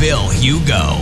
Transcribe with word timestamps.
Phil 0.00 0.14
Hugo. 0.40 0.96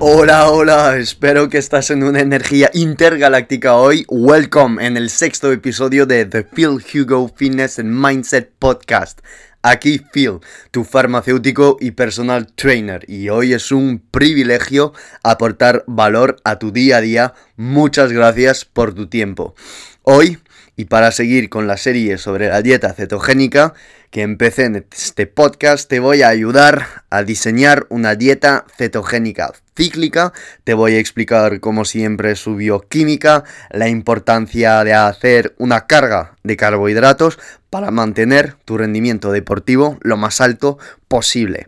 Hola, 0.00 0.50
hola, 0.50 0.96
espero 0.96 1.48
que 1.48 1.58
estás 1.58 1.90
en 1.90 2.02
una 2.02 2.18
energía 2.18 2.68
intergaláctica 2.74 3.76
hoy. 3.76 4.04
Welcome 4.08 4.84
en 4.84 4.96
el 4.96 5.08
sexto 5.08 5.52
episodio 5.52 6.04
de 6.04 6.24
The 6.24 6.42
Phil 6.42 6.82
Hugo 6.92 7.30
Fitness 7.32 7.78
and 7.78 7.90
Mindset 7.90 8.50
Podcast. 8.58 9.20
Aquí 9.62 10.00
Phil, 10.12 10.40
tu 10.72 10.82
farmacéutico 10.82 11.76
y 11.78 11.92
personal 11.92 12.52
trainer, 12.52 13.08
y 13.08 13.28
hoy 13.28 13.52
es 13.52 13.70
un 13.70 14.02
privilegio 14.10 14.94
aportar 15.22 15.84
valor 15.86 16.34
a 16.42 16.58
tu 16.58 16.72
día 16.72 16.96
a 16.96 17.00
día. 17.02 17.34
Muchas 17.54 18.10
gracias 18.10 18.64
por 18.64 18.94
tu 18.94 19.06
tiempo. 19.06 19.54
Hoy, 20.02 20.38
y 20.80 20.86
para 20.86 21.12
seguir 21.12 21.50
con 21.50 21.66
la 21.66 21.76
serie 21.76 22.16
sobre 22.16 22.48
la 22.48 22.62
dieta 22.62 22.94
cetogénica, 22.94 23.74
que 24.10 24.22
empecé 24.22 24.64
en 24.64 24.86
este 24.90 25.26
podcast, 25.26 25.86
te 25.90 26.00
voy 26.00 26.22
a 26.22 26.28
ayudar 26.28 27.04
a 27.10 27.22
diseñar 27.22 27.86
una 27.90 28.14
dieta 28.14 28.64
cetogénica 28.78 29.52
cíclica, 29.76 30.32
te 30.64 30.72
voy 30.72 30.94
a 30.94 30.98
explicar 30.98 31.60
como 31.60 31.84
siempre 31.84 32.34
su 32.34 32.56
bioquímica, 32.56 33.44
la 33.68 33.88
importancia 33.88 34.82
de 34.82 34.94
hacer 34.94 35.54
una 35.58 35.86
carga 35.86 36.38
de 36.44 36.56
carbohidratos 36.56 37.38
para 37.68 37.90
mantener 37.90 38.54
tu 38.64 38.78
rendimiento 38.78 39.32
deportivo 39.32 39.98
lo 40.00 40.16
más 40.16 40.40
alto 40.40 40.78
posible. 41.08 41.66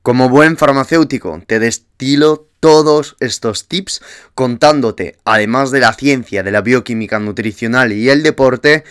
Como 0.00 0.30
buen 0.30 0.56
farmacéutico, 0.56 1.42
te 1.46 1.58
destilo 1.58 2.48
todos 2.64 3.14
estos 3.20 3.68
tips 3.68 4.00
contándote, 4.34 5.18
además 5.26 5.70
de 5.70 5.80
la 5.80 5.92
ciencia, 5.92 6.42
de 6.42 6.50
la 6.50 6.62
bioquímica 6.62 7.18
nutricional 7.18 7.92
y 7.92 8.08
el 8.08 8.22
deporte, 8.22 8.84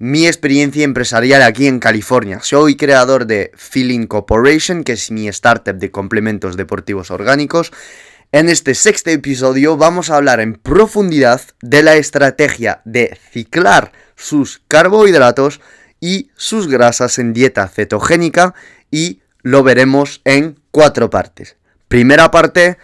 mi 0.00 0.26
experiencia 0.26 0.82
empresarial 0.82 1.42
aquí 1.42 1.68
en 1.68 1.78
California. 1.78 2.40
Soy 2.42 2.74
creador 2.74 3.26
de 3.26 3.52
Feeling 3.54 4.08
Corporation, 4.08 4.82
que 4.82 4.94
es 4.94 5.12
mi 5.12 5.28
startup 5.28 5.76
de 5.76 5.92
complementos 5.92 6.56
deportivos 6.56 7.12
orgánicos. 7.12 7.70
En 8.32 8.48
este 8.48 8.74
sexto 8.74 9.10
episodio 9.10 9.76
vamos 9.76 10.10
a 10.10 10.16
hablar 10.16 10.40
en 10.40 10.54
profundidad 10.54 11.42
de 11.60 11.84
la 11.84 11.94
estrategia 11.94 12.82
de 12.84 13.16
ciclar 13.30 13.92
sus 14.16 14.62
carbohidratos 14.66 15.60
y 16.00 16.32
sus 16.34 16.66
grasas 16.66 17.20
en 17.20 17.34
dieta 17.34 17.68
cetogénica 17.68 18.54
y 18.90 19.20
lo 19.42 19.62
veremos 19.62 20.22
en 20.24 20.58
cuatro 20.72 21.08
partes. 21.08 21.54
Primera 21.86 22.32
parte, 22.32 22.78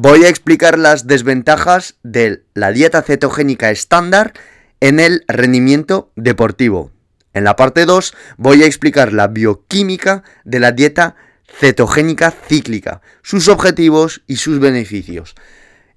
voy 0.00 0.24
a 0.24 0.28
explicar 0.28 0.78
las 0.78 1.08
desventajas 1.08 1.96
de 2.04 2.44
la 2.54 2.70
dieta 2.70 3.02
cetogénica 3.02 3.72
estándar 3.72 4.32
en 4.78 5.00
el 5.00 5.24
rendimiento 5.26 6.12
deportivo. 6.14 6.92
En 7.34 7.42
la 7.42 7.56
parte 7.56 7.84
2 7.84 8.14
voy 8.36 8.62
a 8.62 8.66
explicar 8.66 9.12
la 9.12 9.26
bioquímica 9.26 10.22
de 10.44 10.60
la 10.60 10.70
dieta 10.70 11.16
cetogénica 11.48 12.30
cíclica, 12.30 13.00
sus 13.22 13.48
objetivos 13.48 14.22
y 14.28 14.36
sus 14.36 14.60
beneficios. 14.60 15.34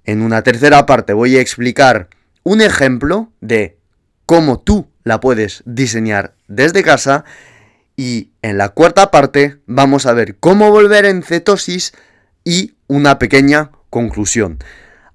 En 0.02 0.22
una 0.22 0.42
tercera 0.42 0.84
parte 0.84 1.12
voy 1.12 1.36
a 1.36 1.40
explicar 1.40 2.08
un 2.42 2.60
ejemplo 2.60 3.30
de 3.40 3.78
cómo 4.26 4.58
tú 4.58 4.88
la 5.04 5.20
puedes 5.20 5.62
diseñar 5.64 6.34
desde 6.48 6.82
casa 6.82 7.24
y 7.94 8.32
en 8.42 8.58
la 8.58 8.70
cuarta 8.70 9.12
parte 9.12 9.60
vamos 9.66 10.06
a 10.06 10.12
ver 10.12 10.38
cómo 10.38 10.72
volver 10.72 11.04
en 11.04 11.22
cetosis 11.22 11.92
y 12.42 12.74
una 12.88 13.20
pequeña 13.20 13.70
conclusión. 13.92 14.58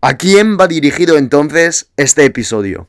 ¿A 0.02 0.18
quién 0.18 0.56
va 0.58 0.68
dirigido 0.68 1.18
entonces 1.18 1.88
este 1.98 2.24
episodio? 2.26 2.88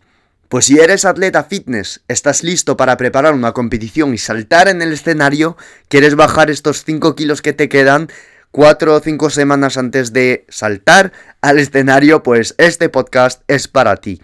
Pues 0.51 0.67
si 0.67 0.79
eres 0.79 1.07
atleta 1.07 1.45
fitness, 1.45 2.03
estás 2.09 2.45
listo 2.45 2.77
para 2.77 2.99
preparar 2.99 3.33
una 3.33 3.53
competición 3.53 4.13
y 4.13 4.19
saltar 4.19 4.69
en 4.69 4.83
el 4.83 4.93
escenario, 4.93 5.57
quieres 5.89 6.15
bajar 6.15 6.51
estos 6.51 6.85
5 6.85 7.17
kilos 7.17 7.41
que 7.41 7.55
te 7.55 7.71
quedan 7.71 8.09
4 8.51 8.95
o 8.95 9.01
5 9.01 9.31
semanas 9.31 9.79
antes 9.79 10.13
de 10.13 10.45
saltar 10.51 11.13
al 11.41 11.59
escenario, 11.59 12.23
pues 12.23 12.55
este 12.59 12.91
podcast 12.91 13.43
es 13.49 13.67
para 13.67 13.97
ti. 13.97 14.21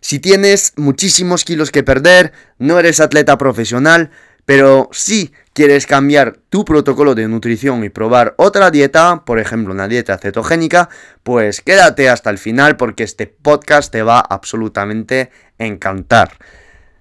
Si 0.00 0.20
tienes 0.20 0.72
muchísimos 0.76 1.44
kilos 1.44 1.72
que 1.72 1.82
perder, 1.82 2.32
no 2.58 2.78
eres 2.78 3.00
atleta 3.00 3.36
profesional, 3.38 4.10
pero 4.46 4.88
si 4.92 5.32
quieres 5.58 5.88
cambiar 5.88 6.38
tu 6.50 6.64
protocolo 6.64 7.16
de 7.16 7.26
nutrición 7.26 7.82
y 7.82 7.88
probar 7.88 8.32
otra 8.36 8.70
dieta, 8.70 9.24
por 9.24 9.40
ejemplo 9.40 9.74
una 9.74 9.88
dieta 9.88 10.16
cetogénica, 10.16 10.88
pues 11.24 11.62
quédate 11.62 12.08
hasta 12.08 12.30
el 12.30 12.38
final 12.38 12.76
porque 12.76 13.02
este 13.02 13.26
podcast 13.26 13.90
te 13.90 14.04
va 14.04 14.20
absolutamente 14.20 15.32
a 15.58 15.64
encantar. 15.64 16.38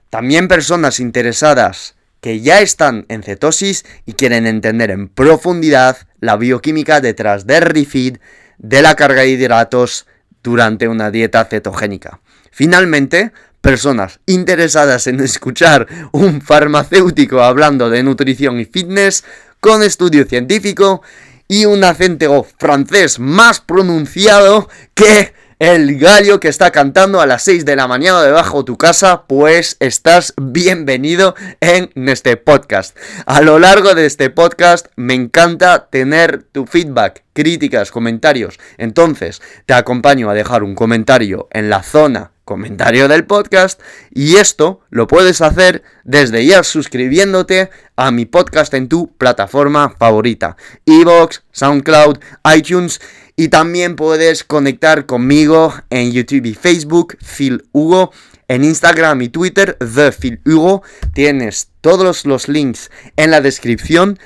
También 0.10 0.48
personas 0.48 1.00
interesadas 1.00 1.98
que 2.20 2.42
ya 2.42 2.60
están 2.60 3.06
en 3.10 3.22
cetosis 3.22 3.86
y 4.08 4.14
quieren 4.14 4.48
entender 4.48 4.90
en 4.90 5.08
profundidad 5.08 5.96
la 6.20 6.36
bioquímica 6.36 7.00
detrás 7.00 7.46
del 7.46 7.62
refeed, 7.62 8.18
de 8.58 8.82
la 8.82 8.96
carga 8.96 9.22
de 9.22 9.30
hidratos 9.30 10.08
durante 10.42 10.88
una 10.88 11.12
dieta 11.12 11.46
cetogénica. 11.46 12.22
Finalmente, 12.50 13.34
personas 13.68 14.22
interesadas 14.28 15.08
en 15.08 15.20
escuchar 15.20 15.88
un 16.14 16.40
farmacéutico 16.40 17.42
hablando 17.42 17.90
de 17.90 18.02
nutrición 18.02 18.62
y 18.62 18.66
fitness 18.66 19.26
con 19.60 19.84
estudio 19.84 20.24
científico 20.24 21.02
y 21.50 21.66
un 21.66 21.84
acento 21.84 22.48
francés 22.58 23.20
más 23.20 23.60
pronunciado 23.60 24.70
que 24.94 25.34
el 25.60 26.00
gallo 26.00 26.40
que 26.40 26.48
está 26.48 26.72
cantando 26.72 27.20
a 27.20 27.26
las 27.26 27.44
6 27.44 27.66
de 27.66 27.76
la 27.76 27.90
mañana 27.90 28.22
debajo 28.22 28.60
de 28.60 28.68
tu 28.68 28.78
casa, 28.78 29.24
pues 29.28 29.76
estás 29.82 30.34
bienvenido 30.42 31.36
en 31.60 31.92
este 32.08 32.38
podcast. 32.38 32.98
A 33.26 33.42
lo 33.42 33.60
largo 33.60 33.96
de 33.96 34.06
este 34.06 34.30
podcast 34.30 34.88
me 34.96 35.14
encanta 35.14 35.90
tener 35.90 36.42
tu 36.42 36.68
feedback, 36.68 37.26
críticas, 37.34 37.92
comentarios. 37.92 38.60
Entonces, 38.78 39.42
te 39.66 39.74
acompaño 39.74 40.30
a 40.30 40.34
dejar 40.34 40.64
un 40.64 40.74
comentario 40.74 41.50
en 41.52 41.70
la 41.70 41.84
zona 41.84 42.32
comentario 42.48 43.08
del 43.08 43.26
podcast 43.26 43.80
y 44.10 44.38
esto 44.38 44.80
lo 44.90 45.06
puedes 45.06 45.42
hacer 45.42 45.84
desde 46.06 46.44
ya 46.46 46.64
suscribiéndote 46.64 47.70
a 47.98 48.10
mi 48.10 48.26
podcast 48.26 48.74
en 48.74 48.88
tu 48.88 49.16
plataforma 49.18 49.94
favorita, 50.00 50.56
Evox, 50.86 51.44
SoundCloud, 51.52 52.20
iTunes 52.56 53.02
y 53.36 53.50
también 53.50 53.98
puedes 53.98 54.44
conectar 54.46 55.06
conmigo 55.06 55.74
en 55.92 56.14
YouTube 56.14 56.46
y 56.46 56.56
Facebook, 56.56 57.18
Phil 57.20 57.68
Hugo, 57.74 58.12
en 58.48 58.64
Instagram 58.64 59.22
y 59.22 59.30
Twitter, 59.30 59.78
The 59.80 60.12
Phil 60.14 60.40
Hugo. 60.46 60.82
Tienes 61.14 61.70
todos 61.82 62.26
los 62.26 62.48
links 62.48 62.90
en 63.18 63.30
la 63.30 63.42
descripción. 63.42 64.18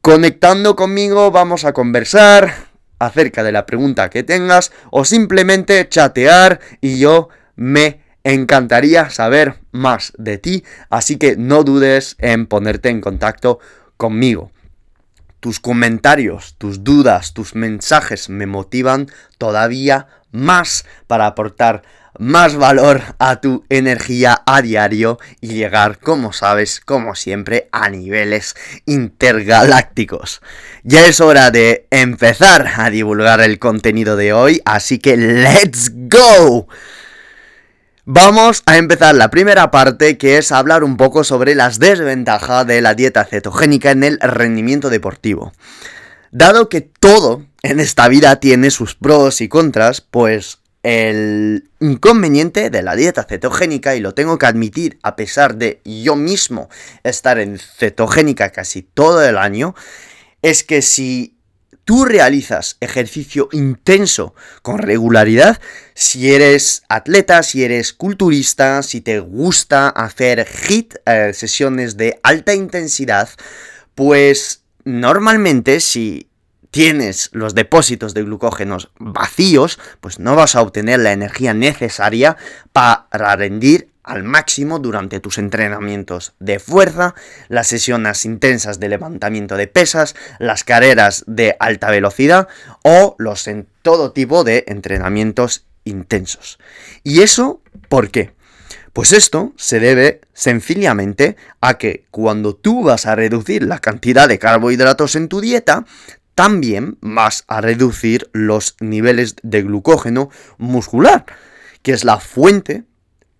Conectando 0.00 0.74
conmigo 0.74 1.30
vamos 1.30 1.64
a 1.64 1.72
conversar, 1.72 2.71
acerca 3.02 3.42
de 3.42 3.52
la 3.52 3.66
pregunta 3.66 4.10
que 4.10 4.22
tengas 4.22 4.72
o 4.90 5.04
simplemente 5.04 5.88
chatear 5.88 6.60
y 6.80 6.98
yo 6.98 7.28
me 7.56 8.00
encantaría 8.22 9.10
saber 9.10 9.56
más 9.72 10.12
de 10.16 10.38
ti, 10.38 10.64
así 10.88 11.16
que 11.16 11.36
no 11.36 11.64
dudes 11.64 12.14
en 12.18 12.46
ponerte 12.46 12.90
en 12.90 13.00
contacto 13.00 13.58
conmigo. 13.96 14.52
Tus 15.40 15.58
comentarios, 15.58 16.54
tus 16.58 16.84
dudas, 16.84 17.34
tus 17.34 17.56
mensajes 17.56 18.28
me 18.28 18.46
motivan 18.46 19.08
todavía 19.38 20.06
más 20.30 20.86
para 21.08 21.26
aportar 21.26 21.82
más 22.18 22.56
valor 22.56 23.02
a 23.18 23.40
tu 23.40 23.64
energía 23.68 24.42
a 24.46 24.62
diario 24.62 25.18
y 25.40 25.48
llegar, 25.48 25.98
como 25.98 26.32
sabes, 26.32 26.80
como 26.80 27.14
siempre, 27.14 27.68
a 27.72 27.88
niveles 27.88 28.54
intergalácticos. 28.86 30.42
Ya 30.82 31.06
es 31.06 31.20
hora 31.20 31.50
de 31.50 31.86
empezar 31.90 32.68
a 32.76 32.90
divulgar 32.90 33.40
el 33.40 33.58
contenido 33.58 34.16
de 34.16 34.32
hoy, 34.32 34.60
así 34.64 34.98
que 34.98 35.16
¡let's 35.16 35.90
go! 35.94 36.68
Vamos 38.04 38.64
a 38.66 38.78
empezar 38.78 39.14
la 39.14 39.30
primera 39.30 39.70
parte 39.70 40.18
que 40.18 40.36
es 40.36 40.50
hablar 40.50 40.82
un 40.82 40.96
poco 40.96 41.22
sobre 41.22 41.54
las 41.54 41.78
desventajas 41.78 42.66
de 42.66 42.80
la 42.82 42.94
dieta 42.94 43.24
cetogénica 43.24 43.92
en 43.92 44.02
el 44.02 44.18
rendimiento 44.20 44.90
deportivo. 44.90 45.52
Dado 46.32 46.68
que 46.68 46.80
todo 46.80 47.44
en 47.62 47.78
esta 47.78 48.08
vida 48.08 48.40
tiene 48.40 48.72
sus 48.72 48.96
pros 48.96 49.40
y 49.40 49.48
contras, 49.48 50.00
pues 50.00 50.61
el 50.82 51.70
inconveniente 51.80 52.70
de 52.70 52.82
la 52.82 52.96
dieta 52.96 53.24
cetogénica, 53.24 53.94
y 53.94 54.00
lo 54.00 54.14
tengo 54.14 54.38
que 54.38 54.46
admitir 54.46 54.98
a 55.02 55.16
pesar 55.16 55.56
de 55.56 55.80
yo 55.84 56.16
mismo 56.16 56.68
estar 57.04 57.38
en 57.38 57.58
cetogénica 57.58 58.50
casi 58.50 58.82
todo 58.82 59.26
el 59.26 59.38
año, 59.38 59.74
es 60.42 60.64
que 60.64 60.82
si 60.82 61.36
tú 61.84 62.04
realizas 62.04 62.76
ejercicio 62.80 63.48
intenso 63.52 64.34
con 64.62 64.78
regularidad, 64.78 65.60
si 65.94 66.32
eres 66.32 66.82
atleta, 66.88 67.42
si 67.42 67.64
eres 67.64 67.92
culturista, 67.92 68.82
si 68.82 69.00
te 69.00 69.20
gusta 69.20 69.88
hacer 69.88 70.46
HIT, 70.46 70.94
eh, 71.06 71.32
sesiones 71.34 71.96
de 71.96 72.18
alta 72.22 72.54
intensidad, 72.54 73.28
pues 73.94 74.62
normalmente 74.84 75.80
si 75.80 76.28
tienes 76.72 77.28
los 77.32 77.54
depósitos 77.54 78.14
de 78.14 78.24
glucógenos 78.24 78.90
vacíos, 78.98 79.78
pues 80.00 80.18
no 80.18 80.34
vas 80.34 80.56
a 80.56 80.62
obtener 80.62 80.98
la 81.00 81.12
energía 81.12 81.54
necesaria 81.54 82.36
para 82.72 83.36
rendir 83.36 83.90
al 84.02 84.24
máximo 84.24 84.78
durante 84.80 85.20
tus 85.20 85.38
entrenamientos 85.38 86.32
de 86.40 86.58
fuerza, 86.58 87.14
las 87.48 87.68
sesiones 87.68 88.24
intensas 88.24 88.80
de 88.80 88.88
levantamiento 88.88 89.56
de 89.56 89.68
pesas, 89.68 90.16
las 90.40 90.64
carreras 90.64 91.24
de 91.26 91.56
alta 91.60 91.90
velocidad 91.90 92.48
o 92.82 93.14
los 93.18 93.46
en 93.46 93.68
todo 93.82 94.12
tipo 94.12 94.42
de 94.42 94.64
entrenamientos 94.66 95.66
intensos. 95.84 96.58
¿Y 97.04 97.20
eso 97.20 97.60
por 97.88 98.10
qué? 98.10 98.32
Pues 98.94 99.12
esto 99.12 99.52
se 99.56 99.78
debe 99.78 100.20
sencillamente 100.32 101.36
a 101.60 101.78
que 101.78 102.04
cuando 102.10 102.54
tú 102.54 102.82
vas 102.82 103.06
a 103.06 103.14
reducir 103.14 103.62
la 103.62 103.78
cantidad 103.78 104.28
de 104.28 104.38
carbohidratos 104.38 105.16
en 105.16 105.28
tu 105.28 105.40
dieta, 105.40 105.86
también 106.34 106.98
vas 107.00 107.44
a 107.46 107.60
reducir 107.60 108.28
los 108.32 108.76
niveles 108.80 109.36
de 109.42 109.62
glucógeno 109.62 110.30
muscular, 110.58 111.26
que 111.82 111.92
es 111.92 112.04
la 112.04 112.18
fuente 112.18 112.84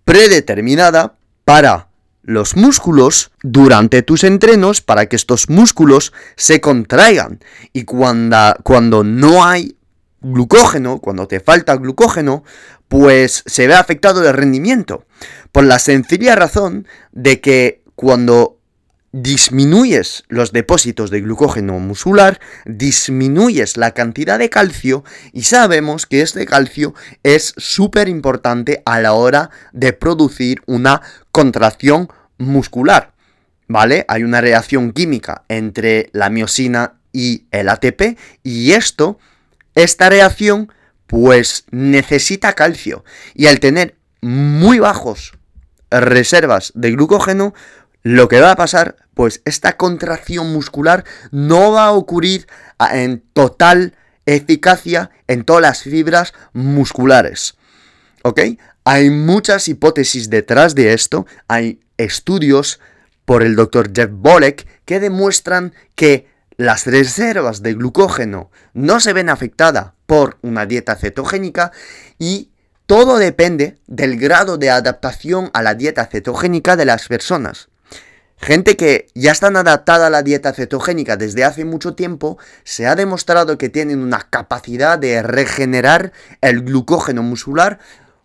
predeterminada 0.05 1.17
para 1.44 1.89
los 2.23 2.56
músculos 2.56 3.33
durante 3.43 4.03
tus 4.03 4.25
entrenos 4.25 4.81
para 4.81 5.06
que 5.06 5.17
estos 5.17 5.49
músculos 5.49 6.12
se 6.37 6.61
contraigan. 6.61 7.41
Y 7.73 7.85
cuando, 7.85 8.55
cuando 8.62 9.05
no 9.05 9.45
hay 9.45 9.77
glucógeno, 10.21 10.99
cuando 10.99 11.27
te 11.27 11.41
falta 11.41 11.77
glucógeno, 11.77 12.45
pues 12.88 13.43
se 13.47 13.67
ve 13.67 13.75
afectado 13.75 14.27
el 14.27 14.35
rendimiento. 14.35 15.05
Por 15.50 15.65
la 15.65 15.79
sencilla 15.79 16.37
razón 16.37 16.87
de 17.11 17.41
que 17.41 17.83
cuando 17.97 18.59
disminuyes 19.12 20.25
los 20.29 20.53
depósitos 20.53 21.11
de 21.11 21.20
glucógeno 21.20 21.79
muscular, 21.79 22.41
disminuyes 22.64 23.76
la 23.76 23.93
cantidad 23.93 24.38
de 24.38 24.50
calcio 24.50 25.05
y 25.32 25.43
sabemos 25.43 26.06
que 26.06 26.23
este 26.23 26.47
calcio 26.47 26.94
es 27.23 27.55
súper 27.59 28.09
importante 28.09 28.82
a 28.87 29.00
la 29.00 29.12
hora 29.12 29.50
de 29.73 29.93
producir 29.93 30.62
una 30.67 31.03
contracción 31.31 32.09
muscular. 32.38 33.12
¿Vale? 33.69 34.05
Hay 34.09 34.25
una 34.25 34.41
reacción 34.41 34.93
química 34.93 35.44
entre 35.49 36.11
la 36.12 36.29
miosina 36.29 36.94
y 37.12 37.47
el 37.53 37.69
ATP 37.69 38.19
y 38.43 38.73
esto, 38.73 39.19
esta 39.75 40.11
reacción, 40.11 40.70
pues 41.06 41.64
necesita 41.70 42.55
calcio 42.55 43.05
y 43.35 43.47
al 43.47 43.61
tener 43.61 43.97
muy 44.20 44.79
bajos 44.79 45.32
reservas 45.91 46.73
de 46.75 46.93
glucógeno, 46.93 47.55
lo 48.02 48.28
que 48.28 48.40
va 48.40 48.52
a 48.52 48.56
pasar, 48.56 48.96
pues 49.14 49.43
esta 49.44 49.76
contracción 49.76 50.52
muscular 50.52 51.04
no 51.31 51.72
va 51.72 51.87
a 51.87 51.93
ocurrir 51.93 52.46
en 52.93 53.22
total 53.32 53.94
eficacia 54.26 55.10
en 55.26 55.44
todas 55.44 55.62
las 55.62 55.82
fibras 55.82 56.32
musculares. 56.52 57.56
¿Ok? 58.22 58.40
Hay 58.84 59.10
muchas 59.10 59.69
hipótesis 59.69 60.31
detrás 60.31 60.75
de 60.75 60.93
esto, 60.93 61.26
hay 61.49 61.81
estudios 61.96 62.81
por 63.25 63.43
el 63.43 63.54
doctor 63.54 63.93
Jeff 63.94 64.10
Bolek 64.10 64.66
que 64.84 64.99
demuestran 64.99 65.72
que 65.94 66.28
las 66.56 66.87
reservas 66.87 67.62
de 67.62 67.75
glucógeno 67.75 68.50
no 68.75 69.00
se 69.00 69.12
ven 69.12 69.28
afectadas 69.28 69.93
por 70.06 70.38
una 70.43 70.66
dieta 70.66 70.96
cetogénica 70.96 71.72
y 72.19 72.50
todo 72.87 73.19
depende 73.19 73.78
del 73.87 74.19
grado 74.19 74.58
de 74.58 74.70
adaptación 74.70 75.50
a 75.54 75.62
la 75.62 75.75
dieta 75.75 76.06
cetogénica 76.06 76.76
de 76.76 76.84
las 76.84 77.08
personas. 77.08 77.69
Gente 78.44 78.77
que 78.77 79.06
ya 79.15 79.31
están 79.31 79.56
adaptada 79.56 80.09
a 80.09 80.11
la 80.11 80.25
dieta 80.25 80.53
cetogénica 80.53 81.17
desde 81.17 81.44
hace 81.44 81.65
mucho 81.65 81.94
tiempo, 81.94 82.39
se 82.65 82.89
ha 82.89 82.97
demostrado 82.97 83.56
que 83.56 83.69
tienen 83.69 84.00
una 84.00 84.27
capacidad 84.31 84.99
de 84.99 85.23
regenerar 85.23 86.12
el 86.41 86.62
glucógeno 86.62 87.23
muscular 87.23 87.79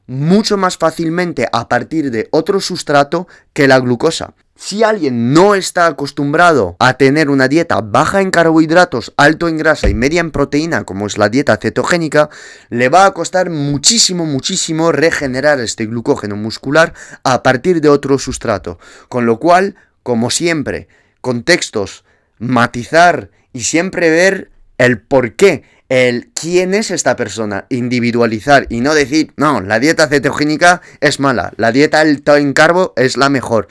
mucho 0.08 0.58
más 0.58 0.78
fácilmente 0.78 1.48
a 1.52 1.69
partir 1.69 2.10
de 2.10 2.30
otro 2.31 2.60
sustrato 2.62 3.28
que 3.54 3.68
la 3.68 3.80
glucosa. 3.80 4.34
Si 4.56 4.81
alguien 4.81 5.34
no 5.34 5.54
está 5.54 5.86
acostumbrado 5.86 6.78
a 6.80 6.96
tener 6.96 7.30
una 7.30 7.48
dieta 7.48 7.80
baja 7.81 8.22
en 8.22 8.31
carbohidratos, 8.31 9.13
alto 9.16 9.48
en 9.48 9.58
grasa 9.58 9.88
y 9.88 9.94
media 9.94 10.20
en 10.20 10.31
proteína, 10.31 10.84
como 10.84 11.06
es 11.06 11.20
la 11.20 11.30
dieta 11.30 11.58
cetogénica, 11.58 12.31
le 12.70 12.90
va 12.90 13.06
a 13.06 13.13
costar 13.13 13.52
muchísimo, 13.52 14.25
muchísimo 14.25 14.92
regenerar 14.92 15.60
este 15.60 15.86
glucógeno 15.86 16.36
muscular 16.36 16.96
a 17.24 17.44
partir 17.44 17.81
de 17.81 17.90
otro 17.90 18.18
sustrato. 18.18 18.80
Con 19.10 19.28
lo 19.28 19.38
cual, 19.38 19.75
como 20.07 20.30
siempre, 20.30 20.88
contextos, 21.19 22.06
matizar 22.39 23.30
y 23.51 23.63
siempre 23.63 24.09
ver 24.09 24.51
el 24.77 25.01
por 25.01 25.36
qué, 25.36 25.63
el 25.89 26.30
quién 26.33 26.74
es 26.74 26.92
esta 26.92 27.18
persona, 27.18 27.65
individualizar 27.68 28.68
y 28.69 28.80
no 28.80 28.95
decir, 28.95 29.33
no, 29.36 29.59
la 29.59 29.81
dieta 29.81 30.07
cetogénica 30.07 30.81
es 31.01 31.19
mala, 31.19 31.51
la 31.57 31.74
dieta 31.74 32.00
alta 32.00 32.38
en 32.38 32.54
carbo 32.54 32.94
es 32.95 33.18
la 33.18 33.27
mejor. 33.27 33.68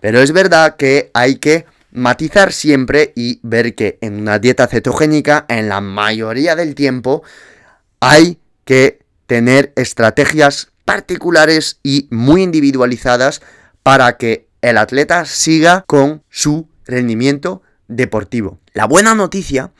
Pero 0.00 0.22
es 0.22 0.32
verdad 0.32 0.76
que 0.76 1.10
hay 1.12 1.36
que 1.36 1.66
matizar 1.92 2.54
siempre 2.54 3.12
y 3.14 3.40
ver 3.42 3.74
que 3.74 3.98
en 4.00 4.18
una 4.18 4.38
dieta 4.38 4.66
cetogénica, 4.66 5.44
en 5.50 5.68
la 5.68 5.82
mayoría 5.82 6.56
del 6.56 6.74
tiempo, 6.74 7.24
hay 8.00 8.38
que 8.64 9.00
tener 9.26 9.74
estrategias 9.76 10.68
particulares 10.86 11.78
y 11.82 12.08
muy 12.10 12.42
individualizadas 12.42 13.42
para 13.82 14.16
que 14.16 14.43
el 14.64 14.78
atleta 14.78 15.26
siga 15.26 15.84
con 15.86 16.22
su 16.30 16.68
rendimiento 16.86 17.62
deportivo. 17.86 18.58
La 18.72 18.86
buena 18.86 19.14
noticia 19.14 19.72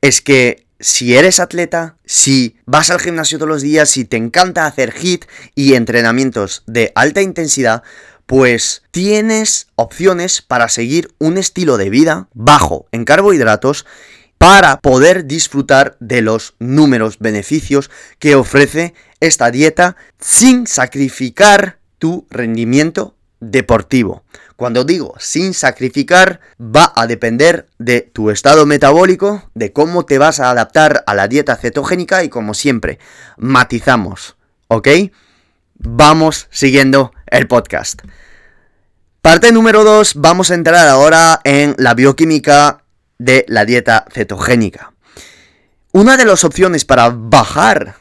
es 0.00 0.22
que 0.22 0.66
si 0.80 1.14
eres 1.14 1.40
atleta, 1.40 1.96
si 2.06 2.56
vas 2.64 2.90
al 2.90 3.00
gimnasio 3.00 3.38
todos 3.38 3.50
los 3.50 3.62
días, 3.62 3.90
si 3.90 4.06
te 4.06 4.16
encanta 4.16 4.64
hacer 4.64 4.94
HIT 4.98 5.26
y 5.54 5.74
entrenamientos 5.74 6.62
de 6.66 6.90
alta 6.94 7.20
intensidad, 7.20 7.82
pues 8.24 8.82
tienes 8.90 9.66
opciones 9.74 10.40
para 10.40 10.70
seguir 10.70 11.12
un 11.18 11.36
estilo 11.36 11.76
de 11.76 11.90
vida 11.90 12.28
bajo 12.32 12.86
en 12.92 13.04
carbohidratos 13.04 13.84
para 14.38 14.80
poder 14.80 15.26
disfrutar 15.26 15.98
de 16.00 16.22
los 16.22 16.54
números 16.58 17.18
beneficios 17.18 17.90
que 18.18 18.36
ofrece 18.36 18.94
esta 19.20 19.50
dieta 19.50 19.96
sin 20.18 20.66
sacrificar 20.66 21.78
tu 21.98 22.26
rendimiento 22.30 23.16
deportivo. 23.40 24.22
Cuando 24.56 24.84
digo 24.84 25.14
sin 25.18 25.54
sacrificar, 25.54 26.40
va 26.60 26.92
a 26.94 27.06
depender 27.06 27.68
de 27.78 28.02
tu 28.02 28.30
estado 28.30 28.66
metabólico, 28.66 29.50
de 29.54 29.72
cómo 29.72 30.04
te 30.04 30.18
vas 30.18 30.38
a 30.40 30.50
adaptar 30.50 31.02
a 31.06 31.14
la 31.14 31.28
dieta 31.28 31.56
cetogénica 31.56 32.22
y 32.22 32.28
como 32.28 32.54
siempre, 32.54 32.98
matizamos, 33.38 34.36
¿ok? 34.68 34.88
Vamos 35.78 36.48
siguiendo 36.50 37.12
el 37.26 37.48
podcast. 37.48 38.02
Parte 39.22 39.52
número 39.52 39.84
2, 39.84 40.14
vamos 40.16 40.50
a 40.50 40.54
entrar 40.54 40.88
ahora 40.88 41.40
en 41.44 41.74
la 41.78 41.94
bioquímica 41.94 42.84
de 43.18 43.44
la 43.48 43.64
dieta 43.64 44.04
cetogénica. 44.10 44.92
Una 45.92 46.16
de 46.16 46.24
las 46.24 46.44
opciones 46.44 46.84
para 46.84 47.10
bajar 47.10 47.96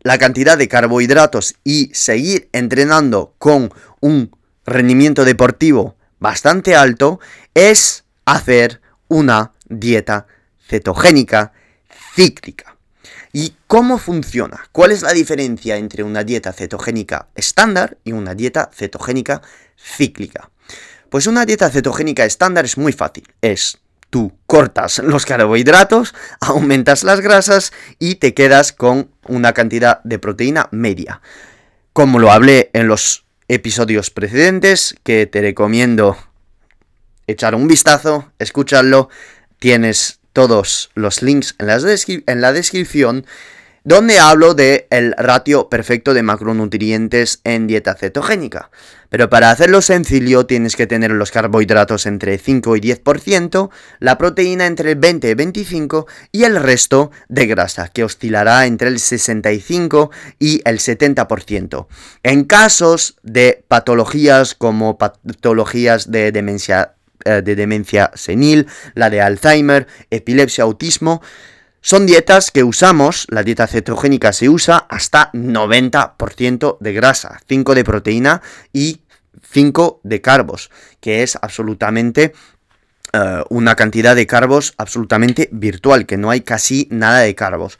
la 0.00 0.18
cantidad 0.18 0.56
de 0.56 0.68
carbohidratos 0.68 1.56
y 1.64 1.90
seguir 1.92 2.48
entrenando 2.52 3.34
con 3.38 3.72
un 4.00 4.35
rendimiento 4.66 5.24
deportivo 5.24 5.96
bastante 6.18 6.74
alto 6.74 7.20
es 7.54 8.04
hacer 8.24 8.80
una 9.08 9.52
dieta 9.68 10.26
cetogénica 10.66 11.52
cíclica. 12.14 12.76
¿Y 13.32 13.54
cómo 13.66 13.98
funciona? 13.98 14.68
¿Cuál 14.72 14.92
es 14.92 15.02
la 15.02 15.12
diferencia 15.12 15.76
entre 15.76 16.02
una 16.02 16.24
dieta 16.24 16.52
cetogénica 16.52 17.28
estándar 17.34 17.98
y 18.02 18.12
una 18.12 18.34
dieta 18.34 18.70
cetogénica 18.72 19.42
cíclica? 19.78 20.50
Pues 21.10 21.26
una 21.26 21.44
dieta 21.44 21.68
cetogénica 21.70 22.24
estándar 22.24 22.64
es 22.64 22.78
muy 22.78 22.92
fácil. 22.92 23.28
Es 23.42 23.78
tú 24.08 24.32
cortas 24.46 25.00
los 25.00 25.26
carbohidratos, 25.26 26.14
aumentas 26.40 27.04
las 27.04 27.20
grasas 27.20 27.72
y 27.98 28.14
te 28.16 28.32
quedas 28.32 28.72
con 28.72 29.10
una 29.28 29.52
cantidad 29.52 30.02
de 30.04 30.18
proteína 30.18 30.68
media. 30.70 31.20
Como 31.92 32.18
lo 32.18 32.32
hablé 32.32 32.70
en 32.72 32.88
los 32.88 33.25
episodios 33.48 34.10
precedentes 34.10 34.96
que 35.02 35.26
te 35.26 35.40
recomiendo 35.40 36.16
echar 37.26 37.54
un 37.54 37.68
vistazo, 37.68 38.30
escucharlo. 38.38 39.08
Tienes 39.58 40.20
todos 40.32 40.90
los 40.94 41.22
links 41.22 41.54
en, 41.58 42.24
en 42.26 42.40
la 42.40 42.52
descripción. 42.52 43.26
Donde 43.86 44.18
hablo 44.18 44.54
de 44.54 44.88
el 44.90 45.14
ratio 45.16 45.68
perfecto 45.68 46.12
de 46.12 46.24
macronutrientes 46.24 47.40
en 47.44 47.68
dieta 47.68 47.94
cetogénica. 47.94 48.68
Pero 49.10 49.30
para 49.30 49.52
hacerlo 49.52 49.80
sencillo 49.80 50.44
tienes 50.44 50.74
que 50.74 50.88
tener 50.88 51.12
los 51.12 51.30
carbohidratos 51.30 52.06
entre 52.06 52.36
5 52.36 52.74
y 52.74 52.80
10%, 52.80 53.70
la 54.00 54.18
proteína 54.18 54.66
entre 54.66 54.90
el 54.90 54.98
20 54.98 55.30
y 55.30 55.34
25 55.34 56.06
y 56.32 56.42
el 56.42 56.60
resto 56.60 57.12
de 57.28 57.46
grasa, 57.46 57.86
que 57.86 58.02
oscilará 58.02 58.66
entre 58.66 58.88
el 58.88 58.98
65 58.98 60.10
y 60.40 60.62
el 60.64 60.80
70%. 60.80 61.86
En 62.24 62.42
casos 62.42 63.14
de 63.22 63.64
patologías 63.68 64.56
como 64.56 64.98
patologías 64.98 66.10
de 66.10 66.32
demencia, 66.32 66.94
eh, 67.24 67.40
de 67.40 67.54
demencia 67.54 68.10
senil, 68.14 68.66
la 68.94 69.10
de 69.10 69.20
Alzheimer, 69.20 69.86
epilepsia, 70.10 70.64
autismo, 70.64 71.22
son 71.86 72.04
dietas 72.04 72.50
que 72.50 72.64
usamos, 72.64 73.28
la 73.30 73.44
dieta 73.44 73.68
cetogénica 73.68 74.32
se 74.32 74.48
usa 74.48 74.76
hasta 74.90 75.30
90% 75.30 76.78
de 76.80 76.92
grasa, 76.92 77.40
5 77.48 77.76
de 77.76 77.84
proteína 77.84 78.42
y 78.72 79.02
5 79.52 80.00
de 80.02 80.20
carbos, 80.20 80.72
que 80.98 81.22
es 81.22 81.38
absolutamente 81.40 82.32
eh, 83.12 83.44
una 83.50 83.76
cantidad 83.76 84.16
de 84.16 84.26
carbos 84.26 84.74
absolutamente 84.78 85.48
virtual, 85.52 86.06
que 86.06 86.16
no 86.16 86.30
hay 86.30 86.40
casi 86.40 86.88
nada 86.90 87.20
de 87.20 87.36
carbos. 87.36 87.78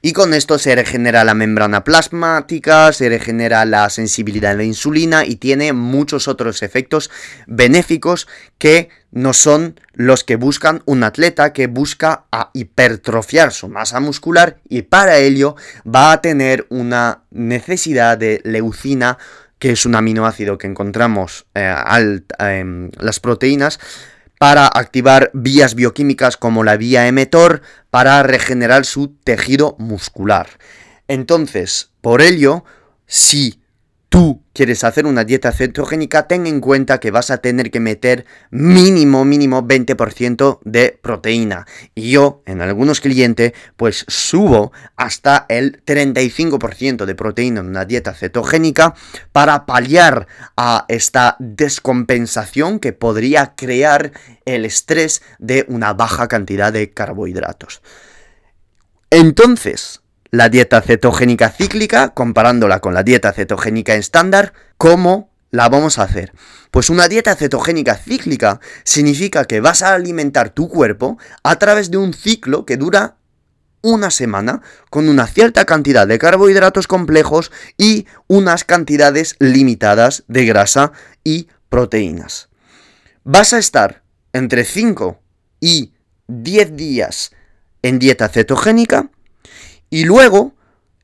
Y 0.00 0.12
con 0.12 0.32
esto 0.32 0.58
se 0.58 0.76
regenera 0.76 1.24
la 1.24 1.34
membrana 1.34 1.82
plasmática, 1.82 2.92
se 2.92 3.08
regenera 3.08 3.64
la 3.64 3.90
sensibilidad 3.90 4.52
a 4.52 4.54
la 4.54 4.62
insulina 4.62 5.24
y 5.24 5.36
tiene 5.36 5.72
muchos 5.72 6.28
otros 6.28 6.62
efectos 6.62 7.10
benéficos 7.48 8.28
que 8.58 8.90
no 9.10 9.32
son 9.32 9.80
los 9.94 10.22
que 10.22 10.36
buscan 10.36 10.82
un 10.84 11.02
atleta 11.02 11.52
que 11.52 11.66
busca 11.66 12.26
a 12.30 12.50
hipertrofiar 12.54 13.52
su 13.52 13.68
masa 13.68 13.98
muscular 13.98 14.60
y 14.68 14.82
para 14.82 15.18
ello 15.18 15.56
va 15.84 16.12
a 16.12 16.20
tener 16.20 16.66
una 16.68 17.22
necesidad 17.32 18.16
de 18.18 18.40
leucina 18.44 19.18
que 19.58 19.70
es 19.70 19.84
un 19.84 19.96
aminoácido 19.96 20.58
que 20.58 20.68
encontramos 20.68 21.46
en 21.54 22.24
eh, 22.38 22.90
las 23.00 23.18
proteínas 23.18 23.80
para 24.38 24.66
activar 24.66 25.30
vías 25.34 25.74
bioquímicas 25.74 26.36
como 26.36 26.64
la 26.64 26.76
vía 26.76 27.10
mTOR 27.10 27.62
para 27.90 28.22
regenerar 28.22 28.84
su 28.84 29.08
tejido 29.08 29.76
muscular. 29.78 30.48
Entonces, 31.08 31.90
por 32.00 32.22
ello, 32.22 32.64
si 33.06 33.60
tú 34.08 34.42
quieres 34.52 34.84
hacer 34.84 35.06
una 35.06 35.24
dieta 35.24 35.52
cetogénica, 35.52 36.26
ten 36.26 36.46
en 36.46 36.60
cuenta 36.60 36.98
que 36.98 37.10
vas 37.10 37.30
a 37.30 37.38
tener 37.38 37.70
que 37.70 37.80
meter 37.80 38.26
mínimo, 38.50 39.24
mínimo 39.24 39.62
20% 39.62 40.60
de 40.64 40.98
proteína. 41.00 41.66
Y 41.94 42.10
yo, 42.10 42.42
en 42.46 42.60
algunos 42.60 43.00
clientes, 43.00 43.52
pues 43.76 44.04
subo 44.08 44.72
hasta 44.96 45.46
el 45.48 45.84
35% 45.84 47.04
de 47.04 47.14
proteína 47.14 47.60
en 47.60 47.66
una 47.66 47.84
dieta 47.84 48.14
cetogénica 48.14 48.94
para 49.32 49.66
paliar 49.66 50.26
a 50.56 50.86
esta 50.88 51.36
descompensación 51.38 52.80
que 52.80 52.92
podría 52.92 53.54
crear 53.54 54.12
el 54.44 54.64
estrés 54.64 55.22
de 55.38 55.66
una 55.68 55.92
baja 55.92 56.28
cantidad 56.28 56.72
de 56.72 56.90
carbohidratos. 56.90 57.82
Entonces, 59.10 60.02
la 60.30 60.48
dieta 60.48 60.80
cetogénica 60.82 61.50
cíclica, 61.50 62.10
comparándola 62.10 62.80
con 62.80 62.94
la 62.94 63.02
dieta 63.02 63.32
cetogénica 63.32 63.94
estándar, 63.94 64.52
¿cómo 64.76 65.30
la 65.50 65.68
vamos 65.68 65.98
a 65.98 66.02
hacer? 66.02 66.32
Pues 66.70 66.90
una 66.90 67.08
dieta 67.08 67.34
cetogénica 67.34 67.96
cíclica 67.96 68.60
significa 68.84 69.46
que 69.46 69.60
vas 69.60 69.82
a 69.82 69.94
alimentar 69.94 70.50
tu 70.50 70.68
cuerpo 70.68 71.18
a 71.42 71.56
través 71.56 71.90
de 71.90 71.96
un 71.96 72.12
ciclo 72.12 72.66
que 72.66 72.76
dura 72.76 73.16
una 73.80 74.10
semana 74.10 74.60
con 74.90 75.08
una 75.08 75.26
cierta 75.26 75.64
cantidad 75.64 76.06
de 76.06 76.18
carbohidratos 76.18 76.86
complejos 76.86 77.52
y 77.78 78.06
unas 78.26 78.64
cantidades 78.64 79.36
limitadas 79.38 80.24
de 80.28 80.44
grasa 80.44 80.92
y 81.24 81.48
proteínas. 81.68 82.48
Vas 83.24 83.52
a 83.52 83.58
estar 83.58 84.02
entre 84.32 84.64
5 84.64 85.20
y 85.60 85.94
10 86.26 86.76
días 86.76 87.32
en 87.82 87.98
dieta 87.98 88.28
cetogénica 88.28 89.10
y 89.90 90.04
luego 90.04 90.54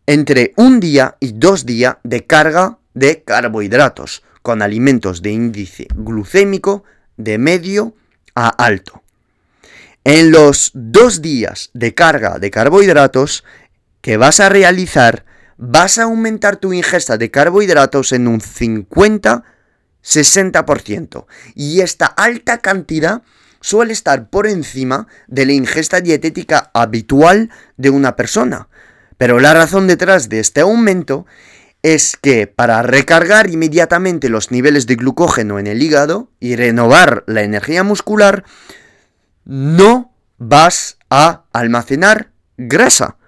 entre 0.06 0.52
un 0.56 0.80
día 0.80 1.16
y 1.20 1.32
dos 1.32 1.64
días 1.64 1.96
de 2.02 2.26
carga 2.26 2.78
de 2.92 3.22
carbohidratos 3.22 4.22
con 4.42 4.60
alimentos 4.62 5.22
de 5.22 5.30
índice 5.30 5.86
glucémico 5.94 6.84
de 7.16 7.38
medio 7.38 7.94
a 8.34 8.48
alto. 8.48 9.02
En 10.04 10.30
los 10.30 10.70
dos 10.74 11.22
días 11.22 11.70
de 11.72 11.94
carga 11.94 12.38
de 12.38 12.50
carbohidratos 12.50 13.44
que 14.02 14.18
vas 14.18 14.40
a 14.40 14.50
realizar, 14.50 15.24
vas 15.56 15.98
a 15.98 16.02
aumentar 16.02 16.56
tu 16.56 16.74
ingesta 16.74 17.16
de 17.16 17.30
carbohidratos 17.30 18.12
en 18.12 18.28
un 18.28 18.42
50-60%. 18.42 21.24
Y 21.54 21.80
esta 21.80 22.04
alta 22.04 22.58
cantidad 22.58 23.22
suele 23.62 23.94
estar 23.94 24.28
por 24.28 24.46
encima 24.46 25.06
de 25.26 25.46
la 25.46 25.54
ingesta 25.54 26.02
dietética 26.02 26.70
habitual 26.74 27.48
de 27.78 27.88
una 27.88 28.14
persona. 28.14 28.68
Pero 29.16 29.40
la 29.40 29.54
razón 29.54 29.86
detrás 29.86 30.28
de 30.28 30.40
este 30.40 30.60
aumento 30.60 31.26
es 31.82 32.16
que 32.16 32.46
para 32.46 32.82
recargar 32.82 33.50
inmediatamente 33.50 34.30
los 34.30 34.50
niveles 34.50 34.86
de 34.86 34.96
glucógeno 34.96 35.58
en 35.58 35.66
el 35.66 35.82
hígado 35.82 36.30
y 36.40 36.56
renovar 36.56 37.24
la 37.26 37.42
energía 37.42 37.82
muscular, 37.82 38.44
no 39.44 40.14
vas 40.38 40.96
a 41.10 41.44
almacenar 41.52 42.30
grasa. 42.56 43.18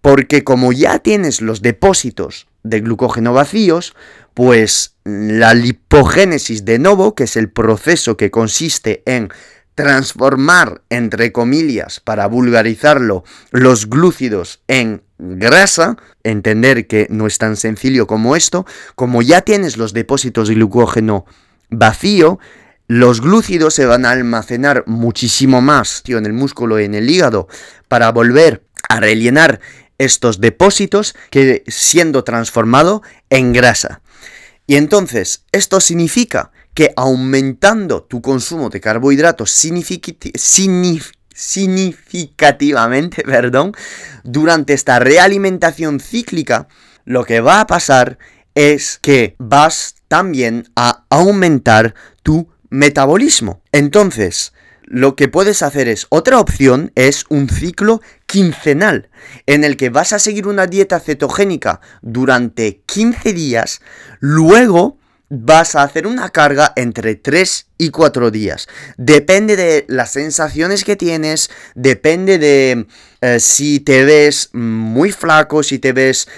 Porque 0.00 0.44
como 0.44 0.72
ya 0.72 0.98
tienes 0.98 1.40
los 1.40 1.62
depósitos 1.62 2.46
de 2.62 2.80
glucógeno 2.80 3.32
vacíos, 3.32 3.94
pues 4.34 4.96
la 5.04 5.54
lipogénesis 5.54 6.64
de 6.66 6.78
nuevo, 6.78 7.14
que 7.14 7.24
es 7.24 7.36
el 7.36 7.50
proceso 7.50 8.18
que 8.18 8.30
consiste 8.30 9.02
en 9.06 9.30
transformar, 9.74 10.82
entre 10.90 11.32
comillas, 11.32 12.00
para 12.00 12.26
vulgarizarlo, 12.26 13.24
los 13.50 13.88
glúcidos 13.88 14.62
en 14.68 15.02
grasa, 15.24 15.96
entender 16.22 16.86
que 16.86 17.06
no 17.10 17.26
es 17.26 17.38
tan 17.38 17.56
sencillo 17.56 18.06
como 18.06 18.36
esto, 18.36 18.66
como 18.94 19.22
ya 19.22 19.40
tienes 19.40 19.76
los 19.76 19.92
depósitos 19.92 20.48
de 20.48 20.54
glucógeno 20.54 21.24
vacío, 21.70 22.38
los 22.86 23.20
glúcidos 23.20 23.74
se 23.74 23.86
van 23.86 24.04
a 24.04 24.10
almacenar 24.10 24.84
muchísimo 24.86 25.60
más 25.62 26.02
en 26.06 26.26
el 26.26 26.32
músculo 26.32 26.78
y 26.80 26.84
en 26.84 26.94
el 26.94 27.08
hígado 27.08 27.48
para 27.88 28.12
volver 28.12 28.64
a 28.88 29.00
rellenar 29.00 29.60
estos 29.98 30.40
depósitos 30.40 31.14
que 31.30 31.64
siendo 31.66 32.24
transformado 32.24 33.02
en 33.30 33.52
grasa. 33.52 34.02
Y 34.66 34.76
entonces, 34.76 35.44
esto 35.52 35.80
significa 35.80 36.52
que 36.74 36.92
aumentando 36.96 38.02
tu 38.02 38.20
consumo 38.20 38.68
de 38.68 38.80
carbohidratos 38.80 39.50
significativamente, 41.34 43.22
perdón, 43.26 43.72
durante 44.22 44.72
esta 44.72 44.98
realimentación 44.98 46.00
cíclica, 46.00 46.68
lo 47.04 47.24
que 47.24 47.40
va 47.40 47.60
a 47.60 47.66
pasar 47.66 48.18
es 48.54 48.98
que 49.02 49.34
vas 49.38 49.96
también 50.08 50.70
a 50.76 51.04
aumentar 51.10 51.94
tu 52.22 52.48
metabolismo. 52.70 53.60
Entonces, 53.72 54.52
lo 54.84 55.16
que 55.16 55.28
puedes 55.28 55.62
hacer 55.62 55.88
es, 55.88 56.06
otra 56.08 56.38
opción 56.38 56.92
es 56.94 57.24
un 57.28 57.48
ciclo 57.48 58.00
quincenal, 58.26 59.10
en 59.46 59.64
el 59.64 59.76
que 59.76 59.90
vas 59.90 60.12
a 60.12 60.18
seguir 60.18 60.46
una 60.46 60.66
dieta 60.66 61.00
cetogénica 61.00 61.80
durante 62.02 62.82
15 62.86 63.32
días, 63.32 63.80
luego 64.20 64.98
vas 65.28 65.74
a 65.74 65.82
hacer 65.82 66.06
una 66.06 66.28
carga 66.30 66.72
entre 66.76 67.14
3 67.14 67.66
y 67.78 67.90
4 67.90 68.30
días. 68.30 68.68
Depende 68.96 69.56
de 69.56 69.84
las 69.88 70.12
sensaciones 70.12 70.84
que 70.84 70.96
tienes, 70.96 71.50
depende 71.74 72.38
de 72.38 72.86
eh, 73.20 73.40
si 73.40 73.80
te 73.80 74.04
ves 74.04 74.50
muy 74.52 75.12
flaco, 75.12 75.62
si 75.62 75.78
te 75.78 75.92
ves 75.92 76.28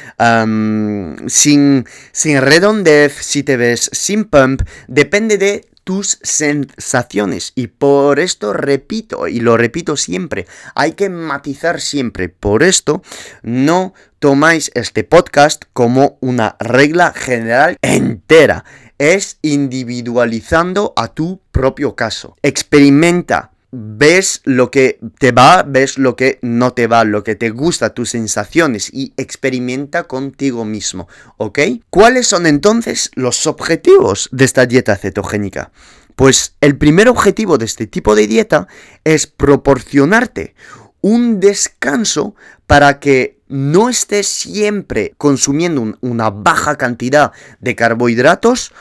sin, 1.26 1.85
sin 2.12 2.40
redondez, 2.40 3.14
si 3.21 3.43
te 3.43 3.57
ves 3.57 3.90
sin 3.93 4.25
pump, 4.25 4.62
depende 4.87 5.38
de 5.38 5.66
tus 5.87 6.19
sensaciones. 6.21 7.52
Y 7.55 7.69
por 7.69 8.19
esto 8.19 8.52
repito, 8.52 9.28
y 9.28 9.38
lo 9.38 9.57
repito 9.57 9.97
siempre, 9.97 10.49
hay 10.75 10.95
que 10.95 11.09
matizar 11.09 11.81
siempre. 11.81 12.28
Por 12.28 12.64
esto 12.64 13.02
no 13.45 13.95
tomáis 14.19 14.73
este 14.75 15.05
podcast 15.05 15.62
como 15.73 16.19
una 16.21 16.57
regla 16.59 17.12
general 17.12 17.76
entera. 17.83 18.64
Es 18.99 19.38
individualizando 19.43 20.93
a 20.97 21.14
tu 21.14 21.40
propio 21.52 21.95
caso. 21.95 22.37
Experimenta 22.43 23.52
ves 23.78 24.40
lo 24.45 24.71
que 24.71 24.99
te 25.18 25.33
va, 25.33 25.62
ves 25.62 25.99
lo 25.99 26.16
que 26.16 26.38
no 26.40 26.73
te 26.73 26.87
va, 26.87 27.04
lo 27.04 27.23
que 27.23 27.35
te 27.35 27.50
gusta, 27.50 27.90
tus 27.90 28.11
sensaciones 28.11 28.88
y 28.92 29.12
experimenta 29.18 30.04
contigo 30.04 30.64
mismo, 30.64 31.09
¿ok? 31.37 31.59
¿Cuáles 31.90 32.26
son 32.26 32.47
entonces 32.47 33.11
los 33.14 33.47
objetivos 33.47 34.30
de 34.33 34.47
esta 34.47 34.64
dieta 34.64 34.97
cetogénica? 34.97 35.73
Pues 36.14 36.56
el 36.62 36.78
primer 36.78 37.09
objetivo 37.09 37.59
de 37.59 37.66
este 37.66 37.87
tipo 37.87 38.14
de 38.14 38.26
dieta 38.26 38.66
es 39.04 39.26
proporcionarte 39.26 40.54
un 41.02 41.38
descanso 41.38 42.35
para 42.66 42.99
que 42.99 43.38
no 43.49 43.90
estés 43.90 44.26
siempre 44.26 45.14
consumiendo 45.18 45.99
una 46.00 46.30
baja 46.30 46.76
cantidad 46.76 47.33
de 47.61 47.76
carbohidratos, 47.76 48.73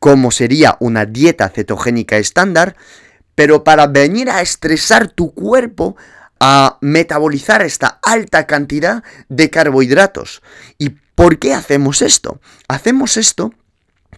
como 0.00 0.32
sería 0.32 0.76
una 0.80 1.06
dieta 1.06 1.48
cetogénica 1.50 2.16
estándar, 2.16 2.74
pero 3.34 3.64
para 3.64 3.86
venir 3.86 4.30
a 4.30 4.42
estresar 4.42 5.08
tu 5.08 5.32
cuerpo, 5.32 5.96
a 6.40 6.78
metabolizar 6.80 7.62
esta 7.62 7.98
alta 8.02 8.46
cantidad 8.46 9.04
de 9.28 9.50
carbohidratos. 9.50 10.42
¿Y 10.78 10.90
por 11.14 11.38
qué 11.38 11.54
hacemos 11.54 12.02
esto? 12.02 12.40
Hacemos 12.68 13.16
esto 13.16 13.52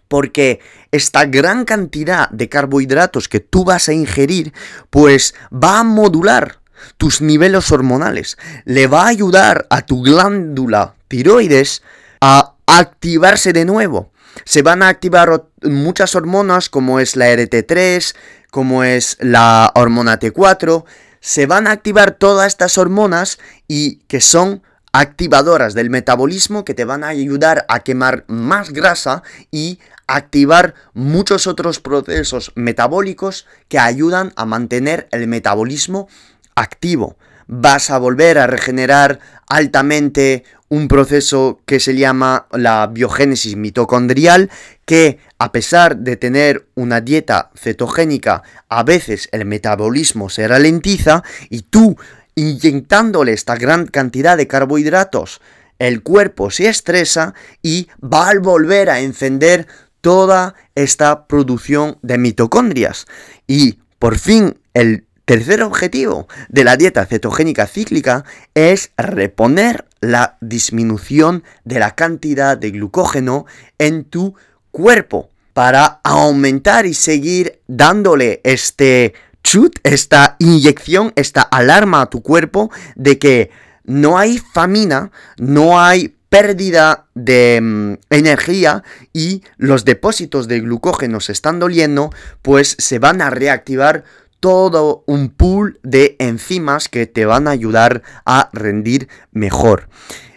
porque 0.09 0.61
esta 0.90 1.25
gran 1.25 1.64
cantidad 1.64 2.28
de 2.31 2.49
carbohidratos 2.49 3.28
que 3.28 3.40
tú 3.40 3.64
vas 3.64 3.88
a 3.88 3.92
ingerir, 3.92 4.52
pues 4.90 5.35
va 5.52 5.81
a 5.81 5.85
modular 5.85 6.61
tus 6.97 7.21
niveles 7.21 7.73
hormonales, 7.73 8.37
le 8.64 8.87
va 8.87 9.04
a 9.04 9.09
ayudar 9.09 9.66
a 9.71 9.83
tu 9.83 10.02
glándula 10.02 10.95
tiroides 11.09 11.83
a 12.21 12.54
activarse 12.66 13.52
de 13.52 13.64
nuevo. 13.64 14.12
Se 14.45 14.62
van 14.62 14.83
a 14.83 14.89
activar 14.89 15.47
muchas 15.62 16.15
hormonas 16.15 16.69
como 16.69 17.01
es 17.01 17.17
la 17.17 17.33
RT3, 17.33 18.15
como 18.51 18.85
es 18.85 19.17
la 19.21 19.73
hormona 19.75 20.19
T4, 20.19 20.85
se 21.21 21.47
van 21.47 21.67
a 21.67 21.71
activar 21.71 22.12
todas 22.12 22.49
estas 22.49 22.77
hormonas 22.79 23.39
y 23.69 23.97
que 24.09 24.21
son 24.21 24.62
activadoras 24.93 25.73
del 25.73 25.89
metabolismo 25.89 26.65
que 26.65 26.75
te 26.75 26.85
van 26.85 27.03
a 27.03 27.09
ayudar 27.09 27.65
a 27.69 27.81
quemar 27.81 28.25
más 28.29 28.71
grasa 28.71 29.23
y 29.51 29.79
activar 30.07 30.75
muchos 30.93 31.47
otros 31.47 31.81
procesos 31.81 32.53
metabólicos 32.55 33.47
que 33.69 33.79
ayudan 33.79 34.33
a 34.37 34.45
mantener 34.45 35.09
el 35.12 35.29
metabolismo 35.29 36.09
activo. 36.55 37.17
Vas 37.55 37.91
a 37.91 37.99
volver 37.99 38.39
a 38.39 38.47
regenerar 38.47 39.19
altamente 39.47 40.45
un 40.71 40.89
proceso 40.89 41.61
que 41.67 41.81
se 41.81 41.95
llama 41.95 42.47
la 42.51 42.87
biogénesis 42.87 43.57
mitocondrial, 43.57 44.49
que 44.87 45.19
a 45.37 45.53
pesar 45.53 45.99
de 45.99 46.17
tener 46.17 46.67
una 46.77 47.03
dieta 47.03 47.51
cetogénica, 47.55 48.43
a 48.71 48.85
veces 48.85 49.29
el 49.33 49.45
metabolismo 49.45 50.31
se 50.31 50.49
ralentiza 50.49 51.25
y 51.51 51.61
tú 51.61 51.99
inyectándole 52.37 53.35
esta 53.35 53.57
gran 53.57 53.87
cantidad 53.87 54.39
de 54.39 54.47
carbohidratos, 54.47 55.43
el 55.79 56.03
cuerpo 56.03 56.51
se 56.51 56.71
estresa 56.71 57.35
y 57.61 57.89
va 58.03 58.31
a 58.31 58.39
volver 58.39 58.89
a 58.89 59.01
encender 59.01 59.67
toda 60.01 60.55
esta 60.75 61.27
producción 61.27 61.99
de 62.01 62.17
mitocondrias. 62.17 63.07
Y 63.47 63.79
por 63.99 64.19
fin 64.19 64.59
el 64.73 65.05
tercer 65.25 65.62
objetivo 65.62 66.29
de 66.49 66.64
la 66.64 66.76
dieta 66.76 67.07
cetogénica 67.07 67.67
cíclica 67.67 68.25
es 68.55 68.91
reponer 68.97 69.87
la 70.00 70.37
disminución 70.41 71.45
de 71.64 71.79
la 71.79 71.95
cantidad 71.95 72.57
de 72.59 72.71
glucógeno 72.71 73.47
en 73.79 74.05
tu 74.05 74.35
cuerpo 74.71 75.31
para 75.52 76.00
aumentar 76.02 76.87
y 76.87 76.95
seguir 76.95 77.61
dándole 77.69 78.41
este 78.43 79.14
chut, 79.43 79.79
esta 79.83 80.37
inyección, 80.38 81.12
esta 81.17 81.43
alarma 81.43 82.02
a 82.02 82.11
tu 82.11 82.23
cuerpo 82.23 82.71
de 82.97 83.19
que 83.19 83.50
no 83.85 84.19
hay 84.19 84.38
famina, 84.38 85.11
no 85.37 85.81
hay 85.81 86.14
pérdida 86.29 87.05
de 87.14 87.61
mm, 87.61 87.95
energía 88.09 88.83
y 89.12 89.43
los 89.59 89.85
depósitos 89.85 90.49
de 90.49 90.61
glucógeno 90.61 91.21
se 91.21 91.33
están 91.33 91.59
doliendo, 91.59 92.11
pues 92.41 92.75
se 92.79 92.99
van 92.99 93.21
a 93.21 93.29
reactivar 93.29 94.05
todo 94.43 95.05
un 95.07 95.29
pool 95.29 95.79
de 95.85 96.17
enzimas 96.19 96.89
que 96.89 97.07
te 97.07 97.27
van 97.27 97.47
a 97.47 97.53
ayudar 97.53 98.03
a 98.27 98.51
rendir 98.53 99.09
mejor. 99.31 99.89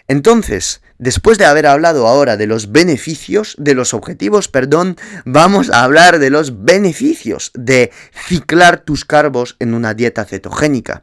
Entonces, 0.06 0.80
después 0.98 1.38
de 1.38 1.44
haber 1.44 1.66
hablado 1.66 2.06
ahora 2.06 2.36
de 2.36 2.46
los 2.46 2.70
beneficios, 2.70 3.56
de 3.58 3.74
los 3.74 3.94
objetivos, 3.94 4.46
perdón, 4.46 4.96
vamos 5.24 5.70
a 5.70 5.82
hablar 5.82 6.20
de 6.20 6.30
los 6.30 6.62
beneficios 6.62 7.50
de 7.54 7.90
ciclar 8.28 8.78
tus 8.84 9.04
carbos 9.04 9.56
en 9.58 9.74
una 9.74 9.92
dieta 9.92 10.24
cetogénica. 10.24 11.02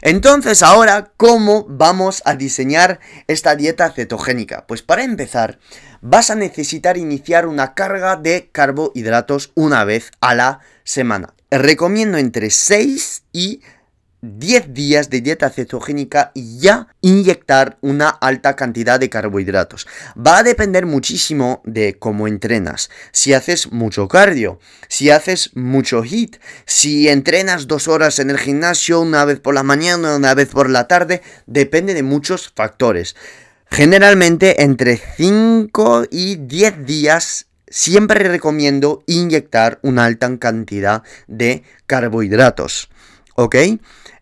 Entonces 0.00 0.62
ahora, 0.62 1.12
¿cómo 1.18 1.66
vamos 1.68 2.22
a 2.24 2.36
diseñar 2.36 3.00
esta 3.26 3.54
dieta 3.54 3.90
cetogénica? 3.90 4.66
Pues 4.66 4.80
para 4.80 5.04
empezar, 5.04 5.58
vas 6.00 6.30
a 6.30 6.34
necesitar 6.34 6.96
iniciar 6.96 7.46
una 7.46 7.74
carga 7.74 8.16
de 8.16 8.48
carbohidratos 8.52 9.52
una 9.54 9.84
vez 9.84 10.10
a 10.20 10.34
la 10.34 10.60
semana. 10.84 11.34
Recomiendo 11.50 12.18
entre 12.18 12.50
6 12.50 13.24
y 13.32 13.60
10 14.22 14.74
días 14.74 15.08
de 15.08 15.22
dieta 15.22 15.48
cetogénica 15.48 16.30
y 16.34 16.58
ya 16.58 16.88
inyectar 17.00 17.78
una 17.80 18.08
alta 18.08 18.54
cantidad 18.54 19.00
de 19.00 19.08
carbohidratos. 19.08 19.86
Va 20.16 20.38
a 20.38 20.42
depender 20.42 20.84
muchísimo 20.84 21.62
de 21.64 21.98
cómo 21.98 22.28
entrenas. 22.28 22.90
Si 23.12 23.32
haces 23.32 23.72
mucho 23.72 24.08
cardio, 24.08 24.58
si 24.88 25.10
haces 25.10 25.50
mucho 25.54 26.04
HIT, 26.04 26.36
si 26.66 27.08
entrenas 27.08 27.66
dos 27.66 27.88
horas 27.88 28.18
en 28.18 28.28
el 28.30 28.38
gimnasio, 28.38 29.00
una 29.00 29.24
vez 29.24 29.40
por 29.40 29.54
la 29.54 29.62
mañana, 29.62 30.16
una 30.16 30.34
vez 30.34 30.48
por 30.50 30.68
la 30.68 30.86
tarde, 30.86 31.22
depende 31.46 31.94
de 31.94 32.02
muchos 32.02 32.52
factores. 32.54 33.16
Generalmente 33.70 34.62
entre 34.62 34.96
5 34.96 36.04
y 36.10 36.36
10 36.36 36.84
días 36.86 37.46
siempre 37.68 38.24
recomiendo 38.28 39.04
inyectar 39.06 39.78
una 39.82 40.04
alta 40.04 40.36
cantidad 40.38 41.02
de 41.28 41.62
carbohidratos. 41.86 42.90
¿Ok? 43.36 43.56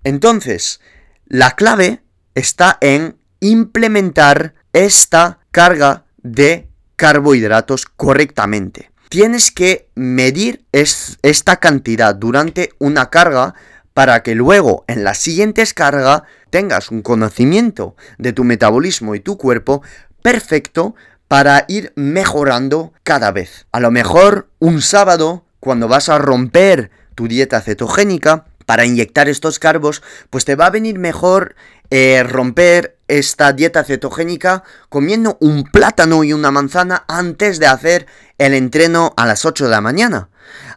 Entonces, 0.04 0.80
la 1.26 1.56
clave 1.56 2.02
está 2.34 2.78
en 2.80 3.16
implementar 3.40 4.54
esta 4.72 5.40
carga 5.50 6.04
de 6.22 6.68
carbohidratos 6.96 7.86
correctamente. 7.86 8.90
Tienes 9.08 9.50
que 9.50 9.88
medir 9.94 10.66
esta 10.72 11.56
cantidad 11.56 12.14
durante 12.14 12.70
una 12.78 13.08
carga 13.08 13.54
para 13.94 14.22
que 14.22 14.34
luego 14.34 14.84
en 14.86 15.02
la 15.02 15.14
siguiente 15.14 15.64
carga 15.74 16.24
tengas 16.50 16.90
un 16.90 17.02
conocimiento 17.02 17.96
de 18.18 18.32
tu 18.32 18.44
metabolismo 18.44 19.14
y 19.14 19.20
tu 19.20 19.36
cuerpo 19.36 19.82
perfecto 20.22 20.94
para 21.28 21.64
ir 21.68 21.92
mejorando 21.94 22.92
cada 23.02 23.30
vez. 23.30 23.66
A 23.72 23.80
lo 23.80 23.90
mejor 23.90 24.48
un 24.58 24.80
sábado, 24.82 25.44
cuando 25.60 25.88
vas 25.88 26.08
a 26.08 26.18
romper 26.18 26.90
tu 27.14 27.28
dieta 27.28 27.60
cetogénica, 27.60 28.46
para 28.68 28.84
inyectar 28.84 29.30
estos 29.30 29.58
carbos, 29.58 30.02
pues 30.28 30.44
te 30.44 30.54
va 30.54 30.66
a 30.66 30.70
venir 30.70 30.98
mejor 30.98 31.56
eh, 31.88 32.22
romper 32.22 32.98
esta 33.08 33.54
dieta 33.54 33.82
cetogénica 33.82 34.62
comiendo 34.90 35.38
un 35.40 35.64
plátano 35.64 36.22
y 36.22 36.34
una 36.34 36.50
manzana 36.50 37.06
antes 37.08 37.58
de 37.60 37.66
hacer 37.66 38.06
el 38.36 38.52
entreno 38.52 39.14
a 39.16 39.24
las 39.24 39.46
8 39.46 39.64
de 39.64 39.70
la 39.70 39.80
mañana. 39.80 40.28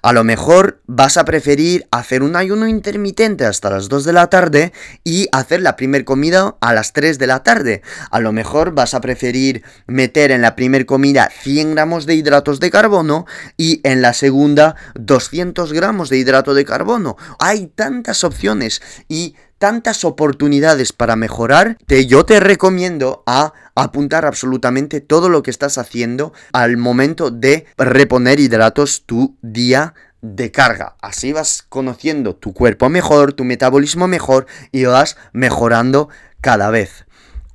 A 0.04 0.14
lo 0.14 0.24
mejor 0.24 0.82
vas 0.88 1.18
a 1.18 1.26
preferir 1.26 1.88
hacer 1.92 2.24
un 2.24 2.36
ayuno 2.36 2.68
intermitente 2.68 3.46
hasta 3.46 3.70
las 3.70 3.88
2 3.88 4.04
de 4.04 4.14
la 4.14 4.32
tarde 4.32 4.74
y 5.04 5.28
hacer 5.32 5.62
la 5.62 5.76
primer 5.76 6.06
comida 6.06 6.56
a 6.60 6.74
las 6.74 6.92
3 6.94 7.20
de 7.20 7.28
la 7.28 7.44
tarde. 7.44 7.84
A 8.10 8.20
lo 8.20 8.32
mejor 8.32 8.72
vas 8.72 8.96
a 8.96 9.02
preferir 9.02 9.64
meter 9.86 10.32
en 10.32 10.42
la 10.42 10.56
primer 10.56 10.88
comida 10.88 11.30
100 11.32 11.76
gramos 11.76 12.08
de 12.08 12.16
hidratos 12.16 12.60
de 12.60 12.72
carbono 12.72 13.28
y 13.58 13.80
en 13.84 14.02
la 14.02 14.14
segunda 14.14 14.76
200 14.96 15.72
gramos 15.72 16.10
de 16.10 16.18
hidrato 16.18 16.56
de 16.56 16.66
carbono. 16.66 17.16
Hay 17.38 17.68
tantas 17.68 18.24
opciones 18.24 18.82
y 19.08 19.36
tantas 19.62 20.04
oportunidades 20.06 20.92
para 20.92 21.16
mejorar 21.16 21.78
que 21.86 22.08
yo 22.08 22.26
te 22.26 22.40
recomiendo 22.40 23.22
a 23.28 23.54
apuntar 23.76 24.26
absolutamente 24.26 25.02
todo 25.02 25.30
lo 25.30 25.44
que 25.44 25.52
estás 25.52 25.78
haciendo 25.78 26.34
al 26.52 26.78
momento 26.78 27.30
de 27.30 27.68
reponer 27.78 28.40
hidratos 28.40 29.04
tu 29.06 29.38
día 29.44 29.91
de 30.22 30.52
carga. 30.52 30.96
Así 31.02 31.34
vas 31.34 31.64
conociendo 31.68 32.36
tu 32.36 32.54
cuerpo 32.54 32.90
mejor, 32.90 33.34
tu 33.34 33.44
metabolismo 33.44 34.08
mejor 34.08 34.46
y 34.72 34.86
vas 34.86 35.18
mejorando 35.34 36.10
cada 36.42 36.70
vez. 36.70 37.06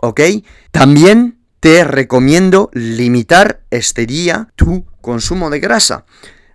¿Ok? 0.00 0.20
También 0.70 1.38
te 1.60 1.84
recomiendo 1.84 2.70
limitar 2.72 3.60
este 3.70 4.06
día 4.06 4.48
tu 4.56 4.84
consumo 5.00 5.50
de 5.50 5.60
grasa. 5.60 6.04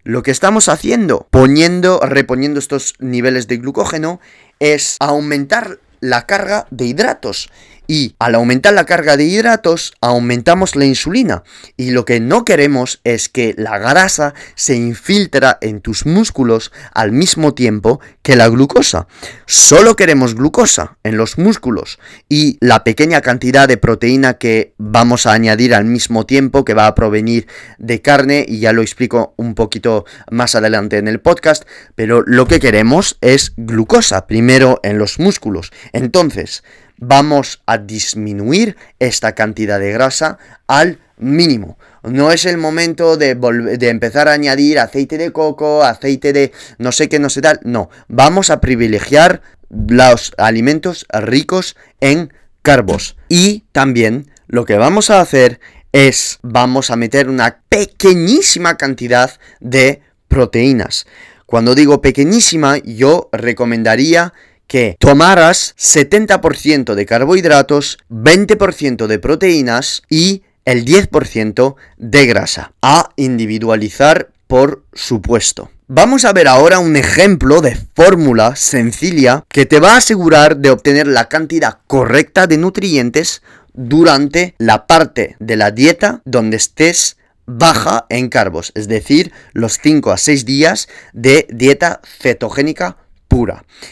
Lo 0.04 0.24
que 0.24 0.32
estamos 0.32 0.67
haciendo, 0.67 1.28
poniendo, 1.30 2.00
reponiendo 2.00 2.60
estos 2.60 2.95
niveles 3.00 3.47
de 3.47 3.58
glucógeno, 3.58 4.19
es 4.60 4.97
aumentar 5.00 5.80
la 6.00 6.26
carga 6.26 6.65
de 6.71 6.86
hidratos 6.86 7.50
y 7.91 8.15
al 8.19 8.36
aumentar 8.36 8.73
la 8.73 8.86
carga 8.86 9.17
de 9.17 9.25
hidratos 9.25 9.91
aumentamos 9.99 10.77
la 10.77 10.86
insulina 10.86 11.43
y 11.75 11.91
lo 11.91 12.06
que 12.06 12.21
no 12.21 12.45
queremos 12.45 13.01
es 13.04 13.27
que 13.27 13.54
la 13.58 13.80
grasa 13.80 14.34
se 14.56 14.77
infiltra 14.77 15.58
en 15.60 15.82
tus 15.82 16.06
músculos 16.06 16.71
al 16.93 17.12
mismo 17.12 17.54
tiempo 17.54 17.99
que 18.21 18.38
la 18.38 18.47
glucosa. 18.47 19.08
Solo 19.45 19.97
queremos 19.97 20.36
glucosa 20.36 20.99
en 21.04 21.17
los 21.17 21.38
músculos 21.38 21.99
y 22.30 22.58
la 22.62 22.86
pequeña 22.86 23.19
cantidad 23.19 23.67
de 23.67 23.75
proteína 23.75 24.36
que 24.36 24.73
vamos 24.77 25.25
a 25.25 25.34
añadir 25.34 25.75
al 25.75 25.84
mismo 25.84 26.25
tiempo 26.25 26.63
que 26.63 26.73
va 26.73 26.88
a 26.88 26.95
provenir 26.95 27.47
de 27.77 28.01
carne 28.01 28.45
y 28.47 28.60
ya 28.60 28.71
lo 28.71 28.84
explico 28.84 29.34
un 29.36 29.54
poquito 29.54 30.06
más 30.30 30.56
adelante 30.56 30.97
en 30.97 31.10
el 31.10 31.19
podcast, 31.19 31.63
pero 31.95 32.23
lo 32.25 32.47
que 32.47 32.62
queremos 32.62 33.17
es 33.19 33.51
glucosa 33.58 34.27
primero 34.27 34.80
en 34.82 34.97
los 34.97 35.19
músculos. 35.19 35.73
Entonces, 35.91 36.63
vamos 37.01 37.61
a 37.65 37.77
disminuir 37.79 38.77
esta 38.99 39.33
cantidad 39.33 39.79
de 39.79 39.91
grasa 39.91 40.37
al 40.67 40.99
mínimo. 41.17 41.77
No 42.03 42.31
es 42.31 42.45
el 42.45 42.57
momento 42.57 43.17
de, 43.17 43.35
de, 43.35 43.89
empezar 43.89 44.29
a 44.29 44.33
añadir 44.33 44.79
aceite 44.79 45.17
de 45.17 45.31
coco, 45.31 45.83
aceite 45.83 46.31
de 46.31 46.51
no 46.77 46.91
sé 46.91 47.09
qué, 47.09 47.19
no 47.19 47.29
sé 47.29 47.41
tal. 47.41 47.59
No, 47.63 47.89
vamos 48.07 48.49
a 48.49 48.61
privilegiar 48.61 49.41
los 49.69 50.33
alimentos 50.37 51.05
ricos 51.11 51.75
en 51.99 52.33
carbos. 52.61 53.17
Y 53.27 53.65
también 53.71 54.31
lo 54.47 54.65
que 54.65 54.77
vamos 54.77 55.09
a 55.09 55.21
hacer 55.21 55.59
es, 55.91 56.39
vamos 56.41 56.91
a 56.91 56.95
meter 56.95 57.29
una 57.29 57.61
pequeñísima 57.67 58.77
cantidad 58.77 59.39
de 59.59 60.01
proteínas. 60.27 61.05
Cuando 61.45 61.75
digo 61.75 62.01
pequeñísima, 62.01 62.77
yo 62.77 63.29
recomendaría 63.33 64.33
que 64.71 64.95
tomaras 64.99 65.75
70% 65.77 66.95
de 66.95 67.05
carbohidratos, 67.05 67.97
20% 68.10 69.07
de 69.07 69.19
proteínas 69.19 70.01
y 70.10 70.43
el 70.63 70.86
10% 70.86 71.75
de 71.97 72.25
grasa. 72.25 72.71
A 72.81 73.10
individualizar, 73.17 74.29
por 74.47 74.86
supuesto. 74.93 75.71
Vamos 75.88 76.23
a 76.23 76.31
ver 76.31 76.47
ahora 76.47 76.79
un 76.79 76.95
ejemplo 76.95 77.60
de 77.60 77.77
fórmula 77.93 78.55
sencilla 78.55 79.43
que 79.49 79.65
te 79.65 79.81
va 79.81 79.95
a 79.95 79.97
asegurar 79.97 80.55
de 80.55 80.69
obtener 80.69 81.05
la 81.05 81.27
cantidad 81.27 81.79
correcta 81.88 82.47
de 82.47 82.57
nutrientes 82.57 83.41
durante 83.73 84.55
la 84.57 84.88
parte 84.88 85.36
de 85.39 85.57
la 85.57 85.71
dieta 85.71 86.21
donde 86.23 86.55
estés 86.55 87.17
baja 87.45 88.05
en 88.07 88.29
carbos, 88.29 88.71
es 88.75 88.88
decir, 88.88 89.34
los 89.51 89.79
5 89.84 90.12
a 90.12 90.17
6 90.17 90.45
días 90.45 90.88
de 91.12 91.45
dieta 91.49 91.99
cetogénica 92.05 92.95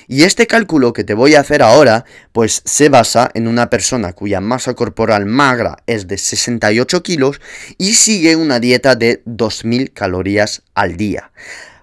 Y 0.07 0.23
este 0.23 0.47
cálculo 0.47 0.91
que 0.91 1.03
te 1.03 1.13
voy 1.13 1.35
a 1.35 1.39
hacer 1.39 1.61
ahora, 1.61 2.03
pues 2.33 2.61
se 2.65 2.89
basa 2.89 3.31
en 3.33 3.47
una 3.47 3.69
persona 3.69 4.13
cuya 4.13 4.41
masa 4.41 4.73
corporal 4.73 5.25
magra 5.25 5.77
es 5.87 6.07
de 6.07 6.17
68 6.17 7.03
kilos 7.03 7.39
y 7.77 7.93
sigue 7.93 8.35
una 8.35 8.59
dieta 8.59 8.95
de 8.95 9.21
2000 9.25 9.93
calorías 9.93 10.63
al 10.75 10.97
día. 10.97 11.31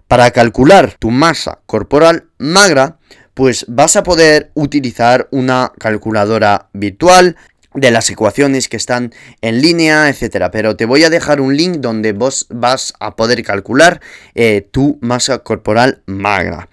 Para 0.07 0.31
calcular 0.33 0.97
tu 0.99 1.11
masa 1.11 1.61
corporal 1.67 2.27
magra, 2.39 2.99
pues 3.33 3.65
vas 3.69 3.97
a 3.97 4.03
poder 4.03 4.51
utilizar 4.55 5.29
una 5.31 5.73
calculadora 5.79 6.69
virtual 6.73 7.37
de 7.75 7.91
las 7.91 8.09
ecuaciones 8.11 8.69
que 8.69 8.77
están 8.77 9.13
en 9.41 9.61
línea, 9.61 10.09
etcétera. 10.09 10.51
Pero 10.51 10.77
te 10.77 10.87
voy 10.87 11.05
a 11.05 11.11
dejar 11.11 11.41
un 11.41 11.57
link 11.57 11.77
donde 11.77 12.13
vos 12.13 12.47
vas 12.51 12.95
a 13.01 13.17
poder 13.17 13.43
calcular 13.43 14.01
eh, 14.35 14.67
tu 14.71 14.99
masa 15.01 15.39
corporal 15.39 16.03
magra. 16.07 16.69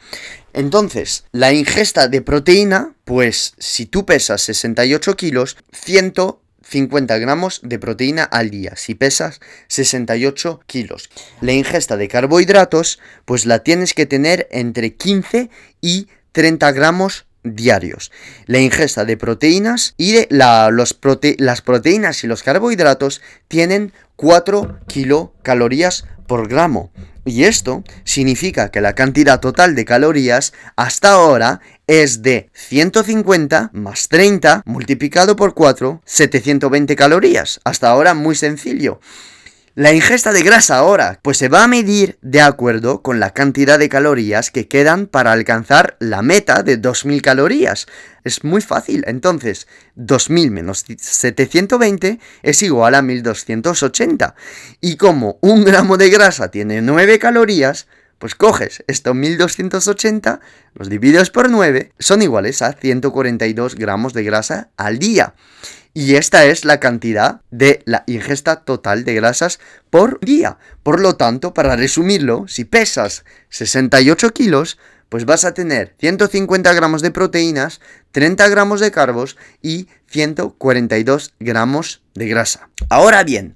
Entonces, 0.54 1.26
la 1.32 1.52
ingesta 1.52 2.08
de 2.08 2.22
proteína, 2.22 2.94
pues 3.06 3.56
si 3.58 3.86
tú 3.86 4.06
pesas 4.06 4.42
68 4.44 5.18
kilos, 5.18 5.58
150 5.72 7.18
gramos 7.18 7.60
de 7.64 7.80
proteína 7.80 8.24
al 8.24 8.52
día, 8.52 8.76
si 8.76 8.94
pesas 8.96 9.40
68 9.68 10.62
kilos. 10.68 11.10
La 11.42 11.54
ingesta 11.54 11.98
de 11.98 12.08
carbohidratos, 12.08 13.00
pues 13.26 13.46
la 13.46 13.60
tienes 13.60 13.94
que 13.94 14.06
tener 14.06 14.48
entre 14.52 14.96
15 14.96 15.50
y 15.82 16.08
30 16.32 16.72
gramos 16.72 17.26
diarios. 17.44 18.12
La 18.46 18.60
ingesta 18.60 19.06
de 19.06 19.18
proteínas 19.18 19.96
y 19.98 20.14
de 20.14 20.28
las 20.30 21.62
proteínas 21.62 22.24
y 22.24 22.28
los 22.28 22.44
carbohidratos 22.44 23.22
tienen 23.48 23.92
4 24.16 24.80
kilocalorías 24.88 26.06
por 26.28 26.48
gramo. 26.48 26.92
Y 27.26 27.46
esto 27.46 27.84
significa 28.04 28.70
que 28.70 28.82
la 28.82 28.96
cantidad 28.96 29.40
total 29.40 29.76
de 29.76 29.86
calorías 29.86 30.54
hasta 30.76 31.14
ahora 31.14 31.62
es 31.88 32.22
de 32.22 32.50
150 32.54 33.70
más 33.74 34.08
30 34.10 34.64
multiplicado 34.66 35.36
por 35.36 35.54
4, 35.54 36.02
720 36.04 36.96
calorías. 36.96 37.62
Hasta 37.64 37.90
ahora 37.90 38.14
muy 38.14 38.36
sencillo. 38.36 39.00
La 39.76 39.92
ingesta 39.92 40.34
de 40.34 40.44
grasa 40.44 40.78
ahora, 40.78 41.20
pues 41.24 41.40
se 41.40 41.50
va 41.50 41.64
a 41.64 41.68
medir 41.68 42.20
de 42.22 42.42
acuerdo 42.42 43.02
con 43.02 43.20
la 43.20 43.32
cantidad 43.32 43.80
de 43.80 43.90
calorías 43.90 44.52
que 44.52 44.68
quedan 44.68 45.08
para 45.08 45.32
alcanzar 45.32 45.98
la 45.98 46.22
meta 46.22 46.62
de 46.62 46.78
2000 46.78 47.24
calorías. 47.24 47.88
Es 48.24 48.44
muy 48.44 48.62
fácil, 48.62 49.04
entonces 49.08 49.68
2000 49.96 50.52
menos 50.52 50.86
720 51.00 52.20
es 52.44 52.62
igual 52.62 52.94
a 52.94 53.02
1280. 53.02 54.36
Y 54.80 54.98
como 54.98 55.40
un 55.42 55.64
gramo 55.64 55.98
de 55.98 56.12
grasa 56.12 56.52
tiene 56.52 56.84
9 56.84 57.18
calorías, 57.18 57.88
pues 58.20 58.36
coges 58.36 58.84
estos 58.86 59.16
1280, 59.16 60.40
los 60.76 60.88
divides 60.88 61.32
por 61.32 61.50
9, 61.50 61.94
son 61.98 62.22
iguales 62.22 62.62
a 62.62 62.74
142 62.74 63.74
gramos 63.74 64.14
de 64.14 64.24
grasa 64.24 64.70
al 64.78 65.00
día. 65.00 65.34
Y 65.94 66.16
esta 66.16 66.46
es 66.46 66.66
la 66.66 66.80
cantidad 66.80 67.42
de 67.52 67.84
la 67.86 68.04
ingesta 68.08 68.62
total 68.62 69.04
de 69.04 69.14
grasas 69.14 69.60
por 69.92 70.20
día. 70.22 70.58
Por 70.82 71.00
lo 71.00 71.16
tanto, 71.16 71.54
para 71.54 71.76
resumirlo, 71.76 72.48
si 72.48 72.66
pesas 72.66 73.26
68 73.50 74.32
kilos, 74.32 74.80
pues 75.10 75.26
vas 75.26 75.46
a 75.46 75.54
tener 75.54 75.94
150 76.00 76.74
gramos 76.74 77.04
de 77.04 77.12
proteínas, 77.12 77.80
30 78.12 78.48
gramos 78.48 78.80
de 78.80 78.92
carbos 78.92 79.38
y 79.62 79.88
142 80.08 81.34
gramos 81.40 82.02
de 82.16 82.28
grasa. 82.28 82.70
Ahora 82.90 83.24
bien, 83.24 83.54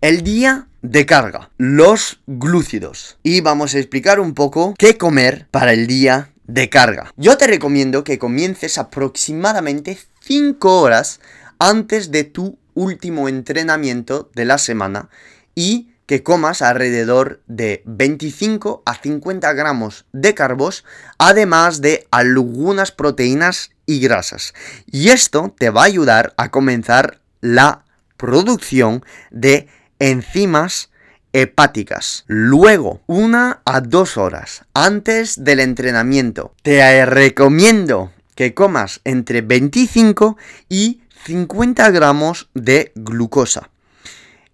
el 0.00 0.22
día 0.22 0.68
de 0.82 1.06
carga, 1.06 1.50
los 1.56 2.20
glúcidos. 2.28 3.18
Y 3.24 3.40
vamos 3.40 3.74
a 3.74 3.78
explicar 3.78 4.20
un 4.20 4.34
poco 4.34 4.74
qué 4.78 4.96
comer 4.96 5.48
para 5.50 5.72
el 5.72 5.88
día 5.88 6.30
de 6.46 6.68
carga. 6.68 7.12
Yo 7.16 7.36
te 7.38 7.46
recomiendo 7.46 8.04
que 8.04 8.18
comiences 8.18 8.78
aproximadamente 8.78 9.98
5 10.20 10.80
horas 10.80 11.20
antes 11.64 12.10
de 12.10 12.24
tu 12.24 12.58
último 12.74 13.26
entrenamiento 13.26 14.30
de 14.34 14.44
la 14.44 14.58
semana 14.58 15.08
y 15.54 15.94
que 16.04 16.22
comas 16.22 16.60
alrededor 16.60 17.40
de 17.46 17.82
25 17.86 18.82
a 18.84 18.94
50 18.94 19.50
gramos 19.54 20.04
de 20.12 20.34
carbos, 20.34 20.84
además 21.16 21.80
de 21.80 22.06
algunas 22.10 22.92
proteínas 22.92 23.70
y 23.86 24.00
grasas. 24.00 24.52
Y 24.86 25.08
esto 25.08 25.54
te 25.58 25.70
va 25.70 25.82
a 25.82 25.86
ayudar 25.86 26.34
a 26.36 26.50
comenzar 26.50 27.20
la 27.40 27.86
producción 28.18 29.02
de 29.30 29.68
enzimas 29.98 30.90
hepáticas. 31.32 32.24
Luego, 32.26 33.00
una 33.06 33.62
a 33.64 33.80
dos 33.80 34.18
horas 34.18 34.66
antes 34.74 35.42
del 35.42 35.60
entrenamiento, 35.60 36.52
te 36.62 37.06
recomiendo 37.06 38.12
que 38.34 38.52
comas 38.52 39.00
entre 39.04 39.40
25 39.40 40.36
y 40.68 41.00
50 41.24 41.90
gramos 41.90 42.50
de 42.54 42.92
glucosa. 42.94 43.70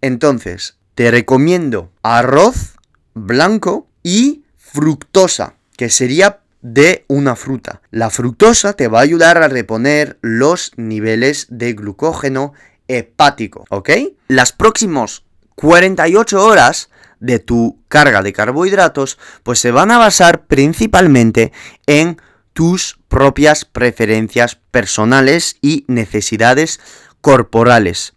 Entonces, 0.01 0.77
te 0.95 1.11
recomiendo 1.11 1.91
arroz 2.03 2.77
blanco 3.15 3.89
y 4.03 4.45
fructosa, 4.57 5.55
que 5.77 5.91
sería 5.91 6.41
de 6.63 7.05
una 7.09 7.37
fruta. 7.37 7.83
La 7.91 8.11
fructosa 8.11 8.75
te 8.75 8.89
va 8.89 9.01
a 9.01 9.03
ayudar 9.03 9.39
a 9.39 9.49
reponer 9.49 10.19
los 10.21 10.73
niveles 10.77 11.47
de 11.51 11.73
glucógeno 11.73 12.53
hepático, 12.87 13.65
¿ok? 13.71 13.91
Las 14.29 14.53
próximas 14.53 15.25
48 15.57 16.45
horas 16.45 16.91
de 17.19 17.39
tu 17.39 17.79
carga 17.89 18.23
de 18.23 18.33
carbohidratos, 18.33 19.19
pues 19.43 19.59
se 19.59 19.71
van 19.71 19.91
a 19.91 19.99
basar 19.99 20.47
principalmente 20.47 21.53
en 21.87 22.21
tus 22.53 22.99
propias 23.09 23.65
preferencias 23.65 24.57
personales 24.71 25.57
y 25.61 25.85
necesidades 25.89 26.81
corporales. 27.21 28.15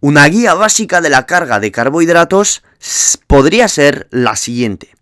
Una 0.00 0.26
guía 0.26 0.54
básica 0.54 1.00
de 1.00 1.10
la 1.10 1.26
carga 1.26 1.58
de 1.58 1.72
carbohidratos 1.72 2.62
podría 3.26 3.68
ser 3.68 4.08
la 4.10 4.36
siguiente. 4.36 4.94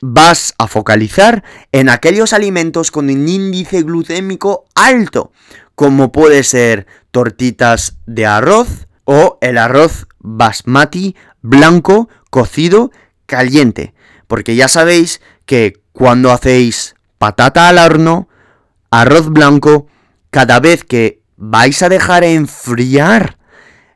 Vas 0.00 0.54
a 0.58 0.66
focalizar 0.66 1.44
en 1.70 1.88
aquellos 1.88 2.32
alimentos 2.32 2.90
con 2.90 3.08
un 3.08 3.28
índice 3.28 3.82
glucémico 3.82 4.66
alto, 4.74 5.32
como 5.74 6.12
puede 6.12 6.42
ser 6.42 6.86
tortitas 7.10 7.96
de 8.06 8.26
arroz 8.26 8.88
o 9.04 9.38
el 9.40 9.58
arroz 9.58 10.06
basmati 10.18 11.16
blanco 11.40 12.08
cocido 12.30 12.90
caliente. 13.26 13.94
Porque 14.26 14.54
ya 14.54 14.68
sabéis 14.68 15.20
que 15.46 15.80
cuando 15.92 16.30
hacéis 16.30 16.94
patata 17.22 17.68
al 17.68 17.78
horno, 17.78 18.28
arroz 18.90 19.28
blanco, 19.28 19.86
cada 20.30 20.58
vez 20.58 20.82
que 20.82 21.20
vais 21.36 21.80
a 21.84 21.88
dejar 21.88 22.24
enfriar 22.24 23.38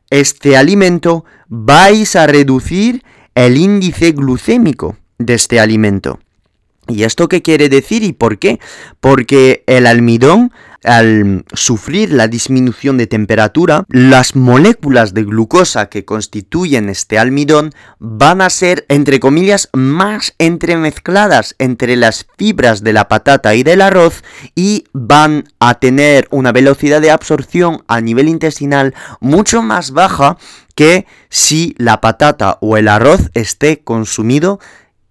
este 0.09 0.55
alimento, 0.55 1.25
vais 1.49 2.15
a 2.15 2.25
reducir 2.25 3.03
el 3.35 3.57
índice 3.57 4.13
glucémico 4.13 4.95
de 5.17 5.33
este 5.33 5.59
alimento. 5.59 6.21
¿Y 6.87 7.03
esto 7.03 7.27
qué 7.27 7.41
quiere 7.41 7.67
decir 7.67 8.01
y 8.01 8.13
por 8.13 8.39
qué? 8.39 8.61
Porque 9.01 9.61
el 9.67 9.87
almidón 9.87 10.53
al 10.83 11.45
sufrir 11.53 12.11
la 12.11 12.27
disminución 12.27 12.97
de 12.97 13.07
temperatura, 13.07 13.85
las 13.89 14.35
moléculas 14.35 15.13
de 15.13 15.23
glucosa 15.23 15.89
que 15.89 16.05
constituyen 16.05 16.89
este 16.89 17.19
almidón 17.19 17.71
van 17.99 18.41
a 18.41 18.49
ser, 18.49 18.85
entre 18.89 19.19
comillas, 19.19 19.69
más 19.73 20.33
entremezcladas 20.37 21.55
entre 21.59 21.95
las 21.95 22.27
fibras 22.37 22.83
de 22.83 22.93
la 22.93 23.07
patata 23.07 23.55
y 23.55 23.63
del 23.63 23.81
arroz 23.81 24.23
y 24.55 24.85
van 24.93 25.45
a 25.59 25.75
tener 25.75 26.27
una 26.31 26.51
velocidad 26.51 27.01
de 27.01 27.11
absorción 27.11 27.83
a 27.87 28.01
nivel 28.01 28.29
intestinal 28.29 28.93
mucho 29.19 29.61
más 29.61 29.91
baja 29.91 30.37
que 30.75 31.07
si 31.29 31.75
la 31.77 32.01
patata 32.01 32.57
o 32.61 32.77
el 32.77 32.87
arroz 32.87 33.31
esté 33.33 33.79
consumido 33.79 34.59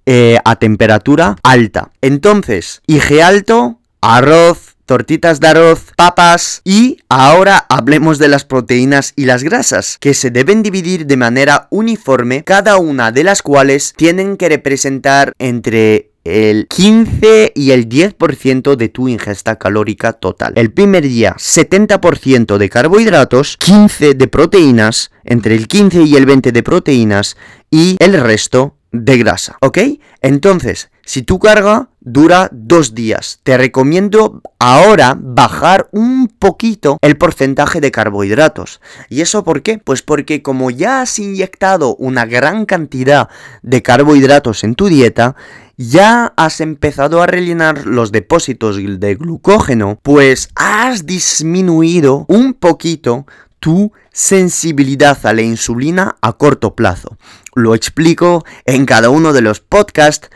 eh, 0.06 0.38
a 0.44 0.56
temperatura 0.56 1.36
alta. 1.42 1.90
Entonces, 2.00 2.82
IG 2.86 3.20
alto, 3.20 3.80
arroz, 4.00 4.75
tortitas 4.86 5.40
de 5.40 5.48
arroz, 5.48 5.92
papas 5.96 6.62
y 6.64 6.98
ahora 7.08 7.66
hablemos 7.68 8.18
de 8.18 8.28
las 8.28 8.44
proteínas 8.44 9.12
y 9.16 9.26
las 9.26 9.42
grasas, 9.42 9.98
que 10.00 10.14
se 10.14 10.30
deben 10.30 10.62
dividir 10.62 11.06
de 11.06 11.16
manera 11.16 11.66
uniforme, 11.70 12.44
cada 12.44 12.78
una 12.78 13.12
de 13.12 13.24
las 13.24 13.42
cuales 13.42 13.92
tienen 13.96 14.36
que 14.36 14.48
representar 14.48 15.32
entre 15.38 16.12
el 16.26 16.66
15 16.68 17.52
y 17.54 17.70
el 17.70 17.88
10% 17.88 18.76
de 18.76 18.88
tu 18.88 19.08
ingesta 19.08 19.56
calórica 19.56 20.12
total. 20.12 20.52
El 20.56 20.72
primer 20.72 21.04
día 21.04 21.34
70% 21.38 22.56
de 22.58 22.68
carbohidratos, 22.68 23.56
15 23.58 24.14
de 24.14 24.28
proteínas, 24.28 25.10
entre 25.24 25.54
el 25.54 25.68
15 25.68 26.02
y 26.02 26.16
el 26.16 26.26
20 26.26 26.52
de 26.52 26.62
proteínas 26.62 27.36
y 27.70 27.96
el 28.00 28.20
resto 28.20 28.76
de 28.92 29.18
grasa, 29.18 29.56
¿ok? 29.60 29.78
Entonces, 30.22 30.90
si 31.06 31.22
tu 31.22 31.38
carga 31.38 31.88
dura 32.00 32.48
dos 32.50 32.92
días, 32.92 33.38
te 33.44 33.56
recomiendo 33.56 34.42
ahora 34.58 35.16
bajar 35.16 35.88
un 35.92 36.26
poquito 36.26 36.98
el 37.00 37.16
porcentaje 37.16 37.80
de 37.80 37.92
carbohidratos. 37.92 38.80
¿Y 39.08 39.20
eso 39.20 39.44
por 39.44 39.62
qué? 39.62 39.78
Pues 39.78 40.02
porque 40.02 40.42
como 40.42 40.72
ya 40.72 41.02
has 41.02 41.20
inyectado 41.20 41.94
una 41.94 42.26
gran 42.26 42.66
cantidad 42.66 43.28
de 43.62 43.82
carbohidratos 43.82 44.64
en 44.64 44.74
tu 44.74 44.88
dieta, 44.88 45.36
ya 45.76 46.34
has 46.36 46.60
empezado 46.60 47.22
a 47.22 47.28
rellenar 47.28 47.86
los 47.86 48.10
depósitos 48.10 48.76
de 48.76 49.14
glucógeno, 49.14 50.00
pues 50.02 50.48
has 50.56 51.06
disminuido 51.06 52.24
un 52.26 52.52
poquito 52.52 53.26
tu 53.60 53.92
sensibilidad 54.12 55.24
a 55.24 55.32
la 55.32 55.42
insulina 55.42 56.16
a 56.20 56.32
corto 56.32 56.74
plazo. 56.74 57.16
Lo 57.54 57.76
explico 57.76 58.44
en 58.64 58.86
cada 58.86 59.08
uno 59.08 59.32
de 59.32 59.40
los 59.40 59.60
podcasts, 59.60 60.30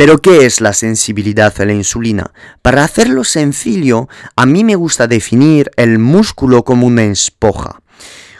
pero 0.00 0.22
¿qué 0.22 0.46
es 0.46 0.62
la 0.62 0.72
sensibilidad 0.72 1.52
a 1.60 1.66
la 1.66 1.74
insulina? 1.74 2.32
Para 2.62 2.84
hacerlo 2.84 3.22
sencillo, 3.22 4.08
a 4.34 4.46
mí 4.46 4.64
me 4.64 4.74
gusta 4.74 5.06
definir 5.06 5.70
el 5.76 5.98
músculo 5.98 6.64
como 6.64 6.86
una 6.86 7.04
esponja. 7.04 7.82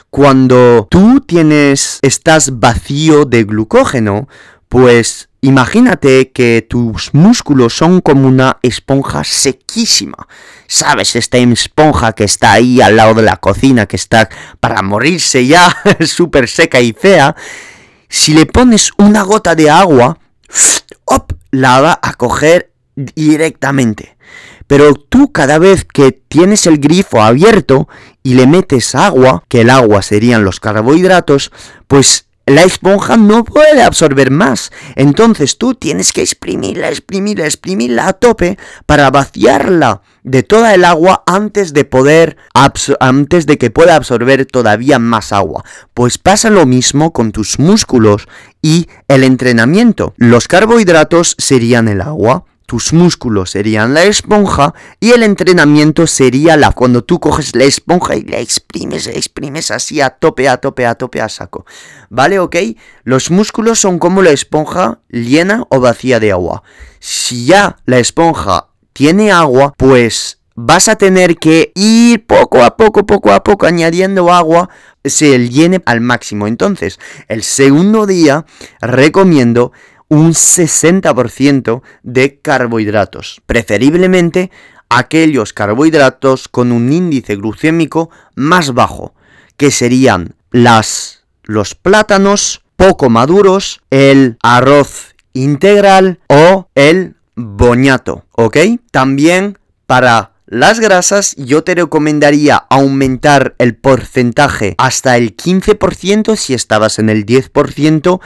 Cuando 0.09 0.87
tú 0.89 1.21
tienes, 1.21 1.99
estás 2.01 2.59
vacío 2.59 3.25
de 3.25 3.43
glucógeno, 3.43 4.27
pues 4.69 5.29
imagínate 5.41 6.31
que 6.31 6.65
tus 6.67 7.13
músculos 7.13 7.77
son 7.77 8.01
como 8.01 8.27
una 8.27 8.57
esponja 8.63 9.23
sequísima. 9.23 10.27
¿Sabes? 10.65 11.15
Esta 11.15 11.37
esponja 11.37 12.13
que 12.13 12.23
está 12.23 12.53
ahí 12.53 12.81
al 12.81 12.95
lado 12.95 13.13
de 13.13 13.21
la 13.21 13.37
cocina, 13.37 13.85
que 13.85 13.97
está 13.97 14.29
para 14.59 14.81
morirse 14.81 15.45
ya, 15.45 15.77
súper 16.07 16.49
seca 16.49 16.81
y 16.81 16.93
fea. 16.93 17.35
Si 18.09 18.33
le 18.33 18.47
pones 18.47 18.89
una 18.97 19.21
gota 19.21 19.53
de 19.53 19.69
agua, 19.69 20.17
¡op! 21.05 21.33
La 21.51 21.81
va 21.81 21.99
a 22.01 22.13
coger 22.13 22.71
directamente. 22.95 24.17
Pero 24.67 24.93
tú 24.93 25.31
cada 25.31 25.59
vez 25.59 25.85
que 25.85 26.11
tienes 26.11 26.65
el 26.65 26.79
grifo 26.79 27.21
abierto 27.21 27.89
y 28.23 28.35
le 28.35 28.47
metes 28.47 28.95
agua, 28.95 29.43
que 29.49 29.61
el 29.61 29.69
agua 29.69 30.01
serían 30.01 30.45
los 30.45 30.59
carbohidratos, 30.59 31.51
pues 31.87 32.27
la 32.45 32.63
esponja 32.63 33.17
no 33.17 33.43
puede 33.43 33.83
absorber 33.83 34.31
más. 34.31 34.71
Entonces 34.95 35.57
tú 35.57 35.75
tienes 35.75 36.13
que 36.13 36.21
exprimirla, 36.21 36.89
exprimirla, 36.89 37.45
exprimirla 37.45 38.07
a 38.07 38.13
tope 38.13 38.57
para 38.85 39.09
vaciarla 39.11 40.01
de 40.23 40.43
toda 40.43 40.73
el 40.73 40.85
agua 40.85 41.23
antes 41.25 41.73
de 41.73 41.85
poder 41.85 42.37
antes 42.99 43.45
de 43.45 43.57
que 43.57 43.71
pueda 43.71 43.95
absorber 43.95 44.45
todavía 44.45 44.99
más 44.99 45.31
agua. 45.31 45.63
Pues 45.93 46.17
pasa 46.17 46.49
lo 46.49 46.65
mismo 46.65 47.13
con 47.13 47.31
tus 47.31 47.59
músculos 47.59 48.27
y 48.61 48.87
el 49.07 49.23
entrenamiento. 49.23 50.13
Los 50.17 50.47
carbohidratos 50.47 51.35
serían 51.37 51.87
el 51.87 52.01
agua 52.01 52.45
tus 52.71 52.93
músculos 52.93 53.51
serían 53.51 53.93
la 53.93 54.05
esponja 54.05 54.73
y 55.01 55.11
el 55.11 55.23
entrenamiento 55.23 56.07
sería 56.07 56.55
la 56.55 56.71
cuando 56.71 57.03
tú 57.03 57.19
coges 57.19 57.53
la 57.53 57.65
esponja 57.65 58.15
y 58.15 58.21
la 58.21 58.39
exprimes, 58.39 59.07
exprimes 59.07 59.71
así 59.71 59.99
a 59.99 60.11
tope, 60.11 60.47
a 60.47 60.55
tope, 60.55 60.85
a 60.85 60.95
tope, 60.95 61.19
a 61.19 61.27
saco. 61.27 61.65
¿Vale? 62.09 62.39
¿Ok? 62.39 62.55
Los 63.03 63.29
músculos 63.29 63.79
son 63.79 63.99
como 63.99 64.21
la 64.21 64.29
esponja 64.29 64.99
llena 65.09 65.65
o 65.69 65.81
vacía 65.81 66.21
de 66.21 66.31
agua. 66.31 66.63
Si 67.01 67.45
ya 67.45 67.75
la 67.85 67.99
esponja 67.99 68.70
tiene 68.93 69.31
agua, 69.31 69.73
pues 69.77 70.39
vas 70.55 70.87
a 70.87 70.95
tener 70.95 71.37
que 71.37 71.71
ir 71.75 72.25
poco 72.25 72.63
a 72.63 72.77
poco, 72.77 73.05
poco 73.05 73.31
a 73.31 73.43
poco 73.43 73.65
añadiendo 73.65 74.31
agua 74.31 74.69
se 75.03 75.49
llene 75.49 75.81
al 75.85 76.01
máximo. 76.01 76.47
Entonces, 76.47 76.99
el 77.27 77.43
segundo 77.43 78.05
día 78.05 78.45
recomiendo 78.81 79.71
un 80.07 80.33
60% 80.33 81.81
de 82.03 82.39
carbohidratos, 82.39 83.41
preferiblemente 83.45 84.51
aquellos 84.89 85.53
carbohidratos 85.53 86.49
con 86.49 86.73
un 86.73 86.91
índice 86.91 87.37
glucémico 87.37 88.09
más 88.35 88.73
bajo, 88.73 89.13
que 89.55 89.71
serían 89.71 90.35
las, 90.51 91.23
los 91.43 91.75
plátanos 91.75 92.61
poco 92.75 93.09
maduros, 93.09 93.81
el 93.89 94.37
arroz 94.43 95.15
integral 95.33 96.19
o 96.27 96.67
el 96.75 97.15
boñato, 97.35 98.25
¿ok? 98.45 98.57
También 98.91 99.57
para 99.85 100.31
las 100.47 100.79
grasas 100.79 101.35
yo 101.37 101.63
te 101.63 101.75
recomendaría 101.75 102.55
aumentar 102.55 103.55
el 103.57 103.75
porcentaje 103.75 104.75
hasta 104.77 105.17
el 105.17 105.35
15% 105.35 106.35
si 106.35 106.53
estabas 106.53 106.99
en 106.99 107.09
el 107.09 107.25
10%. 107.25 108.19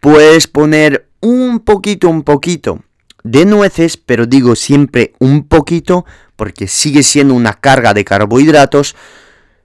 Puedes 0.00 0.46
poner 0.46 1.08
un 1.20 1.60
poquito, 1.60 2.08
un 2.08 2.22
poquito 2.22 2.84
de 3.24 3.44
nueces, 3.44 3.96
pero 3.96 4.26
digo 4.26 4.54
siempre 4.54 5.14
un 5.18 5.48
poquito 5.48 6.04
porque 6.36 6.68
sigue 6.68 7.02
siendo 7.02 7.34
una 7.34 7.54
carga 7.54 7.94
de 7.94 8.04
carbohidratos, 8.04 8.94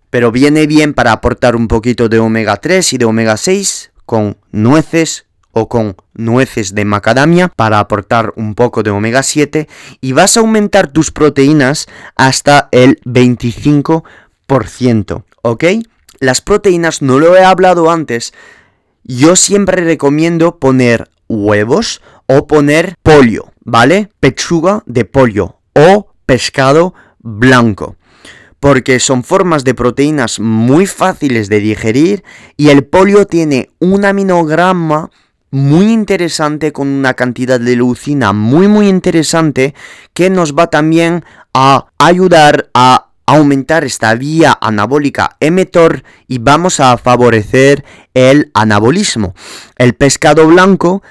pero 0.09 0.31
viene 0.31 0.65
bien 0.67 0.93
para 0.93 1.11
aportar 1.11 1.55
un 1.55 1.67
poquito 1.67 2.09
de 2.09 2.19
omega 2.19 2.57
3 2.57 2.93
y 2.93 2.97
de 2.97 3.05
omega 3.05 3.37
6 3.37 3.91
con 4.05 4.37
nueces 4.51 5.25
o 5.51 5.67
con 5.67 5.95
nueces 6.13 6.75
de 6.75 6.85
macadamia 6.85 7.49
para 7.49 7.79
aportar 7.79 8.33
un 8.35 8.53
poco 8.55 8.83
de 8.83 8.91
omega 8.91 9.23
7 9.23 9.67
y 10.01 10.11
vas 10.13 10.37
a 10.37 10.41
aumentar 10.41 10.91
tus 10.91 11.11
proteínas 11.11 11.87
hasta 12.15 12.69
el 12.71 12.99
25%, 13.05 15.23
¿ok? 15.41 15.63
Las 16.19 16.41
proteínas, 16.41 17.01
no 17.01 17.17
lo 17.19 17.35
he 17.35 17.43
hablado 17.43 17.89
antes, 17.89 18.33
yo 19.03 19.35
siempre 19.35 19.83
recomiendo 19.83 20.59
poner 20.59 21.09
huevos 21.27 22.01
o 22.27 22.47
poner 22.47 22.95
pollo, 23.01 23.51
¿vale? 23.63 24.11
Pechuga 24.19 24.83
de 24.85 25.05
pollo 25.05 25.57
o 25.73 26.13
pescado 26.25 26.93
blanco. 27.19 27.95
Porque 28.59 28.99
son 28.99 29.23
formas 29.23 29.63
de 29.63 29.73
proteínas 29.73 30.39
muy 30.39 30.85
fáciles 30.85 31.49
de 31.49 31.59
digerir 31.59 32.23
y 32.57 32.69
el 32.69 32.85
pollo 32.85 33.25
tiene 33.25 33.71
un 33.79 34.05
aminograma 34.05 35.09
muy 35.51 35.91
interesante 35.91 36.71
con 36.71 36.87
una 36.87 37.13
cantidad 37.13 37.59
de 37.59 37.75
leucina 37.75 38.33
muy 38.33 38.67
muy 38.67 38.87
interesante 38.87 39.75
que 40.13 40.29
nos 40.29 40.55
va 40.55 40.67
también 40.67 41.23
a 41.53 41.87
ayudar 41.99 42.69
a 42.73 43.09
aumentar 43.25 43.83
esta 43.83 44.15
vía 44.15 44.57
anabólica 44.59 45.37
emetor 45.39 46.03
y 46.27 46.39
vamos 46.39 46.79
a 46.79 46.97
favorecer 46.97 47.85
el 48.13 48.51
anabolismo. 48.53 49.35
El 49.77 49.93
pescado 49.93 50.47
blanco 50.47 51.01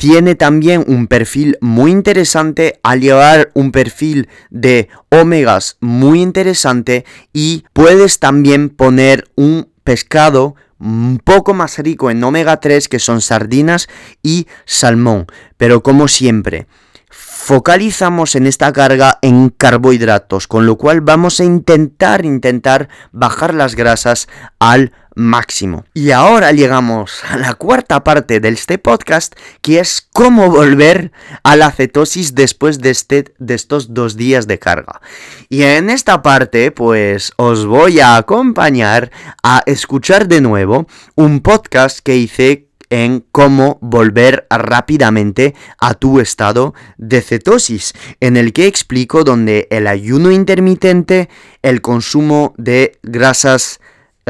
tiene 0.00 0.34
también 0.34 0.84
un 0.88 1.06
perfil 1.06 1.58
muy 1.60 1.90
interesante 1.90 2.80
al 2.82 3.00
llevar 3.00 3.50
un 3.54 3.70
perfil 3.70 4.28
de 4.48 4.88
omegas 5.10 5.76
muy 5.80 6.22
interesante 6.22 7.04
y 7.32 7.64
puedes 7.72 8.18
también 8.18 8.70
poner 8.70 9.30
un 9.36 9.68
pescado 9.84 10.56
un 10.80 11.20
poco 11.22 11.54
más 11.54 11.78
rico 11.78 12.10
en 12.10 12.24
omega 12.24 12.58
3 12.58 12.88
que 12.88 12.98
son 12.98 13.20
sardinas 13.20 13.88
y 14.22 14.46
salmón. 14.64 15.26
Pero 15.56 15.82
como 15.82 16.08
siempre, 16.08 16.66
focalizamos 17.10 18.34
en 18.36 18.46
esta 18.46 18.72
carga 18.72 19.18
en 19.22 19.50
carbohidratos, 19.50 20.46
con 20.46 20.66
lo 20.66 20.76
cual 20.76 21.00
vamos 21.00 21.40
a 21.40 21.44
intentar, 21.44 22.24
intentar 22.24 22.88
bajar 23.12 23.54
las 23.54 23.74
grasas 23.74 24.28
al 24.58 24.92
máximo. 25.14 25.84
Y 25.94 26.10
ahora 26.10 26.52
llegamos 26.52 27.22
a 27.28 27.36
la 27.36 27.54
cuarta 27.54 28.04
parte 28.04 28.40
de 28.40 28.48
este 28.48 28.78
podcast, 28.78 29.34
que 29.62 29.80
es 29.80 30.06
cómo 30.12 30.50
volver 30.50 31.12
a 31.42 31.56
la 31.56 31.70
cetosis 31.70 32.34
después 32.34 32.80
de, 32.80 32.90
este, 32.90 33.34
de 33.38 33.54
estos 33.54 33.94
dos 33.94 34.16
días 34.16 34.46
de 34.46 34.58
carga. 34.58 35.00
Y 35.48 35.62
en 35.62 35.90
esta 35.90 36.22
parte, 36.22 36.70
pues 36.70 37.32
os 37.36 37.66
voy 37.66 38.00
a 38.00 38.16
acompañar 38.16 39.10
a 39.42 39.62
escuchar 39.66 40.28
de 40.28 40.40
nuevo 40.40 40.86
un 41.14 41.40
podcast 41.40 42.00
que 42.00 42.16
hice 42.16 42.70
en 42.90 43.24
cómo 43.30 43.78
volver 43.80 44.46
rápidamente 44.50 45.54
a 45.78 45.94
tu 45.94 46.20
estado 46.20 46.74
de 46.98 47.22
cetosis, 47.22 47.94
en 48.18 48.36
el 48.36 48.52
que 48.52 48.66
explico 48.66 49.22
donde 49.22 49.68
el 49.70 49.86
ayuno 49.86 50.32
intermitente, 50.32 51.28
el 51.62 51.80
consumo 51.80 52.52
de 52.58 52.98
grasas 53.02 53.80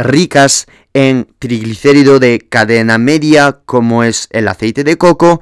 ricas 0.02 0.66
en 0.94 1.28
triglicérido 1.38 2.18
de 2.18 2.40
cadena 2.40 2.98
media 2.98 3.60
como 3.64 4.04
es 4.04 4.28
el 4.30 4.48
aceite 4.48 4.84
de 4.84 4.96
coco, 4.98 5.40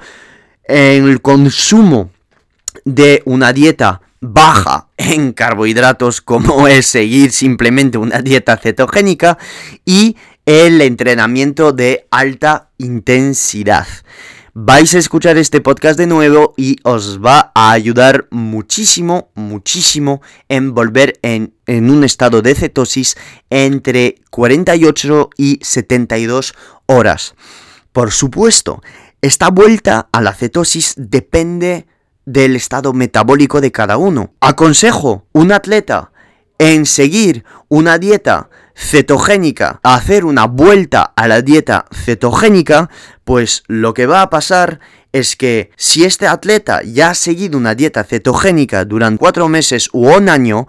en 0.65 1.09
el 1.09 1.23
consumo 1.23 2.11
de 2.85 3.23
una 3.25 3.53
dieta 3.53 4.03
baja 4.21 4.89
en 4.97 5.33
carbohidratos 5.33 6.21
como 6.21 6.69
es 6.69 6.87
seguir 6.87 7.33
simplemente 7.33 7.99
una 7.99 8.21
dieta 8.21 8.57
cetogénica 8.57 9.39
y 9.85 10.17
el 10.45 10.81
entrenamiento 10.81 11.73
de 11.73 12.07
alta 12.11 12.71
intensidad 12.79 13.87
vais 14.61 14.93
a 14.93 14.99
escuchar 14.99 15.39
este 15.39 15.61
podcast 15.61 15.97
de 15.97 16.09
nuevo 16.09 16.53
y 16.57 16.79
os 16.83 17.25
va 17.25 17.53
a 17.55 17.71
ayudar 17.71 18.27
muchísimo, 18.33 19.31
muchísimo 19.37 20.21
en 20.49 20.75
volver 20.75 21.21
en, 21.23 21.55
un 21.69 22.03
estado 22.03 22.43
de 22.43 22.57
cetosis 22.57 23.17
entre 23.51 24.17
48 24.31 25.31
y 25.37 25.61
72 25.63 26.55
horas. 26.87 27.37
Por 27.93 28.11
supuesto, 28.11 28.83
esta 29.23 29.49
vuelta 29.51 30.09
a 30.11 30.21
la 30.21 30.35
cetosis 30.35 30.95
depende 30.97 31.87
del 32.25 32.57
estado 32.57 32.93
metabólico 32.93 33.61
de 33.61 33.71
cada 33.71 33.97
uno. 33.97 34.35
Aconsejo 34.41 35.25
un 35.31 35.53
atleta 35.53 36.11
en 36.59 36.85
seguir 36.85 37.45
una 37.69 37.99
dieta 37.99 38.51
cetogénica, 38.79 39.81
hacer 39.83 40.25
una 40.25 40.47
vuelta 40.47 41.13
a 41.17 41.27
la 41.27 41.43
dieta 41.43 41.87
cetogénica, 41.93 42.89
pues 43.25 43.65
lo 43.67 43.93
que 43.93 44.07
va 44.07 44.23
a 44.23 44.31
pasar 44.31 44.79
es 45.13 45.35
que 45.35 45.71
si 45.77 46.05
este 46.05 46.29
atleta 46.29 46.83
ya 46.85 47.11
ha 47.11 47.15
seguido 47.15 47.59
una 47.59 47.75
dieta 47.75 48.05
cetogénica 48.05 48.85
durante 48.85 49.19
cuatro 49.19 49.49
meses 49.49 49.91
u 49.93 50.09
un 50.09 50.29
año, 50.29 50.69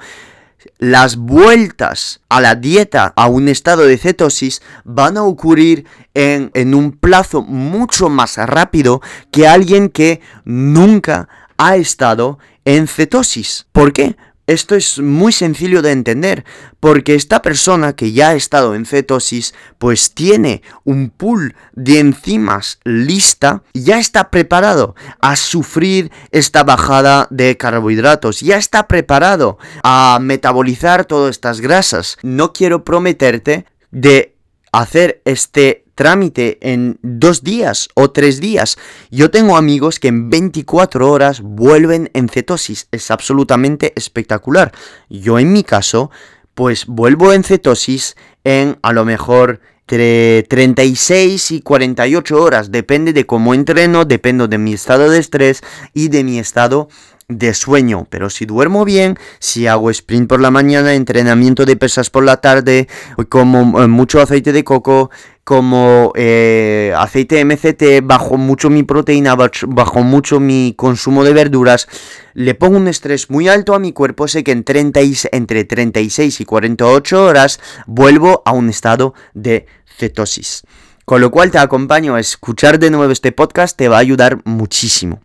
las 0.80 1.18
vueltas 1.18 2.22
a 2.30 2.42
la 2.42 2.56
dieta, 2.56 3.14
a 3.16 3.28
un 3.28 3.48
estado 3.48 3.84
de 3.84 3.98
cetosis, 3.98 4.62
van 4.84 5.18
a 5.18 5.24
ocurrir 5.24 5.86
en, 6.16 6.50
en, 6.56 6.74
un 6.74 6.94
plazo 6.94 7.44
mucho 7.44 8.10
más 8.10 8.38
rápido 8.38 9.02
que 9.32 9.48
alguien 9.48 9.90
que 9.90 10.20
nunca 10.46 11.30
ha 11.58 11.76
estado 11.76 12.40
en 12.66 12.88
cetosis. 12.88 13.68
¿Por 13.72 13.94
qué? 13.94 14.18
Esto 14.50 14.74
es 14.74 14.98
muy 14.98 15.32
sencillo 15.32 15.84
de 15.84 15.92
entender, 15.92 16.44
porque 16.80 17.14
esta 17.14 17.44
persona 17.44 17.94
que 17.94 18.14
ya 18.14 18.30
ha 18.30 18.34
estado 18.34 18.74
en 18.74 18.88
cetosis, 18.88 19.54
pues 19.78 20.16
tiene 20.16 20.64
un 20.84 21.12
pool 21.12 21.56
de 21.74 22.00
enzimas 22.00 22.80
lista, 22.84 23.62
ya 23.76 24.00
está 24.00 24.32
preparado 24.32 24.96
a 25.22 25.36
sufrir 25.36 26.12
esta 26.32 26.64
bajada 26.64 27.28
de 27.30 27.58
carbohidratos, 27.58 28.40
ya 28.40 28.58
está 28.58 28.88
preparado 28.88 29.60
a 29.84 30.18
metabolizar 30.20 31.06
todas 31.06 31.30
estas 31.30 31.62
grasas. 31.62 32.18
No 32.24 32.52
quiero 32.52 32.84
prometerte 32.84 33.68
de 33.92 34.39
hacer 34.72 35.22
este 35.26 35.86
trámite 35.96 36.58
en 36.62 36.98
dos 37.02 37.44
días 37.44 37.90
o 37.94 38.12
tres 38.12 38.40
días. 38.40 38.78
Yo 39.12 39.32
tengo 39.32 39.58
amigos 39.58 40.00
que 40.00 40.08
en 40.08 40.30
24 40.30 41.12
horas 41.12 41.42
vuelven 41.42 42.10
en 42.14 42.30
cetosis. 42.30 42.88
Es 42.92 43.12
absolutamente 43.12 43.94
espectacular. 43.96 44.72
Yo 45.10 45.40
en 45.40 45.52
mi 45.52 45.64
caso, 45.64 46.10
pues 46.54 46.86
vuelvo 46.86 47.34
en 47.34 47.44
cetosis 47.44 48.16
en 48.44 48.78
a 48.82 48.94
lo 48.94 49.06
mejor 49.06 49.60
entre 49.90 50.44
36 50.44 51.52
y 51.52 51.62
48 51.62 52.42
horas. 52.42 52.72
Depende 52.72 53.12
de 53.12 53.26
cómo 53.26 53.56
entreno, 53.56 54.06
depende 54.06 54.48
de 54.48 54.60
mi 54.60 54.74
estado 54.74 55.10
de 55.10 55.18
estrés 55.18 55.62
y 55.96 56.10
de 56.10 56.24
mi 56.24 56.38
estado 56.38 56.90
de 57.30 57.54
sueño, 57.54 58.08
pero 58.10 58.30
si 58.32 58.46
duermo 58.46 58.84
bien, 58.84 59.18
si 59.40 59.68
hago 59.68 59.92
sprint 59.92 60.28
por 60.28 60.42
la 60.42 60.50
mañana, 60.50 60.96
entrenamiento 60.96 61.64
de 61.64 61.78
pesas 61.78 62.10
por 62.10 62.24
la 62.24 62.38
tarde, 62.38 62.88
como 63.30 63.82
eh, 63.82 63.88
mucho 63.88 64.20
aceite 64.20 64.52
de 64.52 64.64
coco, 64.64 65.12
como 65.44 66.12
eh, 66.16 66.92
aceite 66.98 67.46
MCT, 67.46 68.04
bajo 68.04 68.38
mucho 68.38 68.72
mi 68.72 68.82
proteína, 68.82 69.36
bajo 69.36 70.02
mucho 70.02 70.40
mi 70.40 70.74
consumo 70.76 71.24
de 71.24 71.34
verduras, 71.34 71.88
le 72.34 72.56
pongo 72.56 72.78
un 72.78 72.88
estrés 72.88 73.30
muy 73.30 73.48
alto 73.48 73.76
a 73.76 73.80
mi 73.80 73.94
cuerpo, 73.94 74.28
sé 74.28 74.44
que 74.44 74.52
en 74.52 74.64
30 74.64 75.00
entre 75.32 75.64
36 75.66 76.42
y 76.42 76.46
48 76.46 77.26
horas 77.26 77.60
vuelvo 77.86 78.42
a 78.44 78.54
un 78.54 78.70
estado 78.70 79.14
de 79.34 79.68
cetosis. 79.86 80.64
Con 81.06 81.22
lo 81.22 81.32
cual 81.32 81.52
te 81.52 81.58
acompaño 81.58 82.16
a 82.16 82.20
escuchar 82.20 82.80
de 82.80 82.92
nuevo 82.92 83.12
este 83.12 83.32
podcast, 83.32 83.78
te 83.78 83.88
va 83.88 83.98
a 83.98 84.02
ayudar 84.02 84.40
muchísimo. 84.46 85.22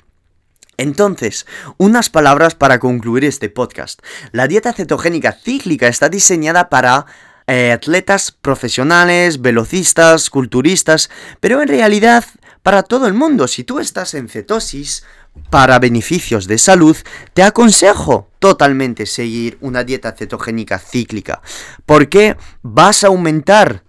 Entonces, 0.76 1.46
unas 1.76 2.10
palabras 2.10 2.54
para 2.54 2.78
concluir 2.78 3.24
este 3.24 3.48
podcast. 3.48 4.00
La 4.32 4.48
dieta 4.48 4.72
cetogénica 4.72 5.32
cíclica 5.32 5.88
está 5.88 6.08
diseñada 6.08 6.68
para 6.68 7.06
eh, 7.46 7.72
atletas 7.72 8.30
profesionales, 8.32 9.40
velocistas, 9.40 10.30
culturistas, 10.30 11.10
pero 11.40 11.60
en 11.62 11.68
realidad 11.68 12.24
para 12.62 12.82
todo 12.82 13.06
el 13.06 13.14
mundo. 13.14 13.46
Si 13.46 13.64
tú 13.64 13.78
estás 13.78 14.14
en 14.14 14.28
cetosis, 14.28 15.04
para 15.50 15.78
beneficios 15.78 16.46
de 16.46 16.58
salud, 16.58 16.96
te 17.32 17.42
aconsejo 17.42 18.30
totalmente 18.38 19.06
seguir 19.06 19.58
una 19.60 19.84
dieta 19.84 20.12
cetogénica 20.12 20.78
cíclica, 20.78 21.42
porque 21.86 22.36
vas 22.62 23.04
a 23.04 23.08
aumentar 23.08 23.82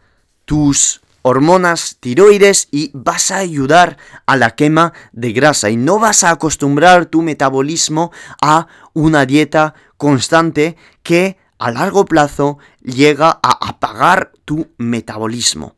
tus 0.45 1.01
hormonas 1.27 1.97
tiroides 1.99 2.67
y 2.69 2.91
vas 2.93 3.31
a 3.31 3.37
ayudar 3.37 3.97
a 4.27 4.37
la 4.37 4.51
quema 4.51 4.93
de 5.11 5.33
grasa 5.33 5.71
y 5.71 5.75
no 5.75 5.97
vas 5.97 6.23
a 6.23 6.29
acostumbrar 6.29 7.07
tu 7.07 7.23
metabolismo 7.23 8.11
a 8.43 8.67
una 8.93 9.25
dieta 9.25 9.73
constante 9.97 10.77
que 11.01 11.37
a 11.57 11.71
largo 11.71 12.05
plazo 12.05 12.59
llega 12.83 13.39
a 13.41 13.69
apagar 13.69 14.33
tu 14.45 14.67
metabolismo. 14.77 15.75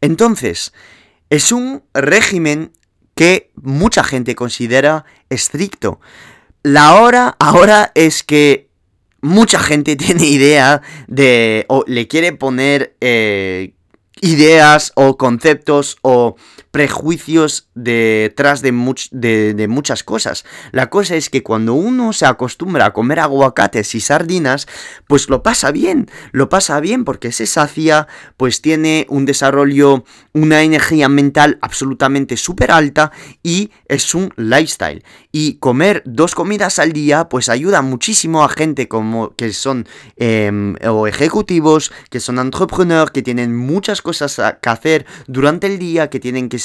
Entonces, 0.00 0.72
es 1.28 1.52
un 1.52 1.82
régimen 1.92 2.72
que 3.14 3.50
mucha 3.56 4.02
gente 4.02 4.34
considera 4.34 5.04
estricto. 5.28 6.00
La 6.62 6.94
hora 6.94 7.36
ahora 7.38 7.92
es 7.94 8.22
que 8.22 8.70
mucha 9.20 9.58
gente 9.58 9.96
tiene 9.96 10.24
idea 10.24 10.80
de 11.08 11.66
o 11.68 11.84
le 11.86 12.08
quiere 12.08 12.32
poner 12.32 12.96
eh, 13.02 13.74
ideas 14.22 14.92
o 14.94 15.16
conceptos 15.16 15.96
o 16.02 16.36
prejuicios 16.78 17.66
detrás 17.74 18.62
de, 18.62 18.70
muchas 18.70 20.04
cosas. 20.04 20.44
La 20.70 20.88
cosa 20.88 21.16
es 21.16 21.28
que 21.28 21.42
cuando 21.42 21.74
uno 21.74 22.12
se 22.12 22.24
acostumbra 22.24 22.86
a 22.86 22.92
comer 22.92 23.18
aguacates 23.18 23.96
y 23.96 24.00
sardinas, 24.00 24.68
pues 25.08 25.28
lo 25.28 25.42
pasa 25.42 25.72
bien, 25.72 26.08
lo 26.30 26.48
pasa 26.48 26.78
bien 26.78 27.04
porque 27.04 27.32
se 27.32 27.46
sacia, 27.46 28.06
pues 28.36 28.62
tiene 28.62 29.06
un 29.08 29.24
desarrollo, 29.24 30.04
una 30.32 30.62
energía 30.62 31.08
mental 31.08 31.58
absolutamente 31.62 32.36
súper 32.36 32.70
alta 32.70 33.10
y 33.42 33.72
es 33.88 34.14
un 34.14 34.32
lifestyle. 34.36 35.02
Y 35.32 35.54
comer 35.54 36.04
dos 36.06 36.36
comidas 36.36 36.78
al 36.78 36.92
día, 36.92 37.28
pues 37.28 37.48
ayuda 37.48 37.82
muchísimo 37.82 38.44
a 38.44 38.48
gente 38.48 38.86
como 38.86 39.34
que 39.34 39.52
son 39.52 39.88
em, 40.16 40.76
o 40.86 41.08
ejecutivos, 41.08 41.90
que 42.08 42.20
son 42.20 42.38
entrepreneurs, 42.38 43.10
que 43.10 43.22
tienen 43.22 43.56
muchas 43.56 44.00
cosas 44.00 44.40
que 44.62 44.68
hacer 44.68 45.06
durante 45.26 45.66
el 45.66 45.80
día, 45.80 46.08
que 46.08 46.20
tienen 46.20 46.48
que 46.48 46.60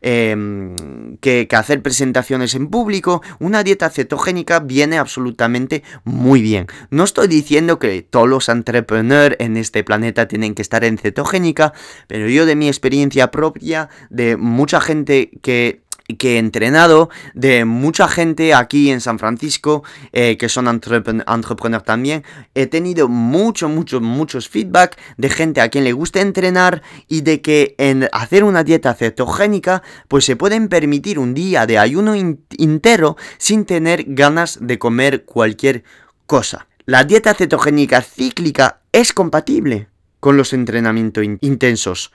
em, 0.00 1.16
que, 1.18 1.48
hacer 1.52 1.82
presentaciones 1.82 2.54
en 2.54 2.68
público, 2.68 3.22
una 3.38 3.62
dieta 3.62 3.90
cetogénica 3.90 4.60
viene 4.60 4.98
absolutamente 4.98 5.82
muy 6.04 6.40
bien. 6.40 6.66
No 6.90 7.04
estoy 7.04 7.28
diciendo 7.28 7.78
que 7.78 8.02
todos 8.02 8.28
los 8.28 8.48
entrepreneurs 8.48 9.36
en 9.38 9.56
este 9.56 9.84
planeta 9.84 10.28
tienen 10.28 10.54
que 10.54 10.62
estar 10.62 10.84
en 10.84 10.98
cetogénica, 10.98 11.72
pero 12.06 12.28
yo 12.28 12.46
de 12.46 12.56
mi 12.56 12.68
experiencia 12.68 13.30
propia, 13.30 13.88
de 14.10 14.36
mucha 14.36 14.80
gente 14.80 15.30
que 15.42 15.82
que 16.16 16.36
he 16.36 16.38
entrenado 16.38 17.10
de 17.34 17.64
mucha 17.64 18.08
gente 18.08 18.54
aquí 18.54 18.90
en 18.90 19.00
San 19.00 19.18
Francisco 19.18 19.82
eh, 20.12 20.36
que 20.36 20.48
son 20.48 20.68
entrepreneurs 20.68 21.84
también. 21.84 22.24
He 22.54 22.66
tenido 22.66 23.08
mucho, 23.08 23.68
mucho, 23.68 24.00
muchos 24.00 24.48
feedback 24.48 24.98
de 25.16 25.28
gente 25.28 25.60
a 25.60 25.68
quien 25.68 25.84
le 25.84 25.92
gusta 25.92 26.20
entrenar 26.20 26.82
y 27.08 27.22
de 27.22 27.40
que 27.40 27.74
en 27.78 28.08
hacer 28.12 28.44
una 28.44 28.64
dieta 28.64 28.94
cetogénica 28.94 29.82
pues 30.08 30.24
se 30.24 30.36
pueden 30.36 30.68
permitir 30.68 31.18
un 31.18 31.34
día 31.34 31.66
de 31.66 31.78
ayuno 31.78 32.14
entero 32.14 33.16
sin 33.38 33.64
tener 33.64 34.04
ganas 34.06 34.58
de 34.60 34.78
comer 34.78 35.24
cualquier 35.24 35.84
cosa. 36.26 36.66
La 36.84 37.04
dieta 37.04 37.34
cetogénica 37.34 38.02
cíclica 38.02 38.80
es 38.92 39.12
compatible 39.12 39.88
con 40.20 40.36
los 40.36 40.52
entrenamientos 40.52 41.24
intensos. 41.40 42.12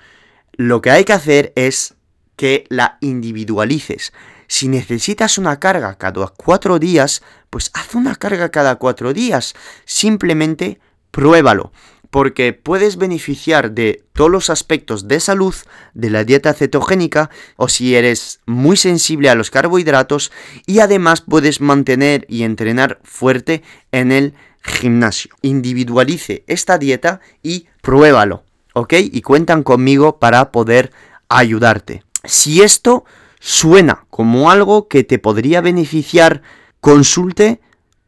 Lo 0.53 0.81
que 0.81 0.91
hay 0.91 1.03
que 1.03 1.13
hacer 1.13 1.51
es 1.55 1.96
que 2.37 2.65
la 2.69 2.97
individualices. 3.01 4.13
Si 4.47 4.69
necesitas 4.69 5.37
una 5.37 5.59
carga 5.59 5.97
cada 5.97 6.27
cuatro 6.27 6.79
días, 6.79 7.21
pues 7.49 7.69
haz 7.73 7.95
una 7.95 8.15
carga 8.15 8.49
cada 8.49 8.77
cuatro 8.77 9.11
días. 9.11 9.53
Simplemente 9.83 10.79
pruébalo 11.11 11.73
porque 12.09 12.53
puedes 12.53 12.97
beneficiar 12.97 13.71
de 13.71 14.03
todos 14.13 14.31
los 14.31 14.49
aspectos 14.49 15.07
de 15.07 15.19
salud 15.19 15.53
de 15.93 16.09
la 16.09 16.23
dieta 16.23 16.53
cetogénica 16.53 17.29
o 17.57 17.67
si 17.67 17.95
eres 17.95 18.39
muy 18.45 18.77
sensible 18.77 19.29
a 19.29 19.35
los 19.35 19.51
carbohidratos 19.51 20.31
y 20.65 20.79
además 20.79 21.21
puedes 21.21 21.61
mantener 21.61 22.25
y 22.29 22.43
entrenar 22.43 22.99
fuerte 23.03 23.63
en 23.91 24.11
el 24.11 24.33
gimnasio. 24.63 25.35
Individualice 25.41 26.43
esta 26.47 26.77
dieta 26.77 27.19
y 27.43 27.67
pruébalo, 27.81 28.43
¿ok? 28.73 28.93
Y 28.99 29.21
cuentan 29.21 29.63
conmigo 29.63 30.17
para 30.19 30.51
poder 30.51 30.91
ayudarte. 31.29 32.03
Si 32.27 32.61
esto 32.61 33.05
suena 33.39 34.05
como 34.09 34.51
algo 34.51 34.87
que 34.87 35.03
te 35.03 35.17
podría 35.17 35.61
beneficiar, 35.61 36.41
consulte 36.81 37.61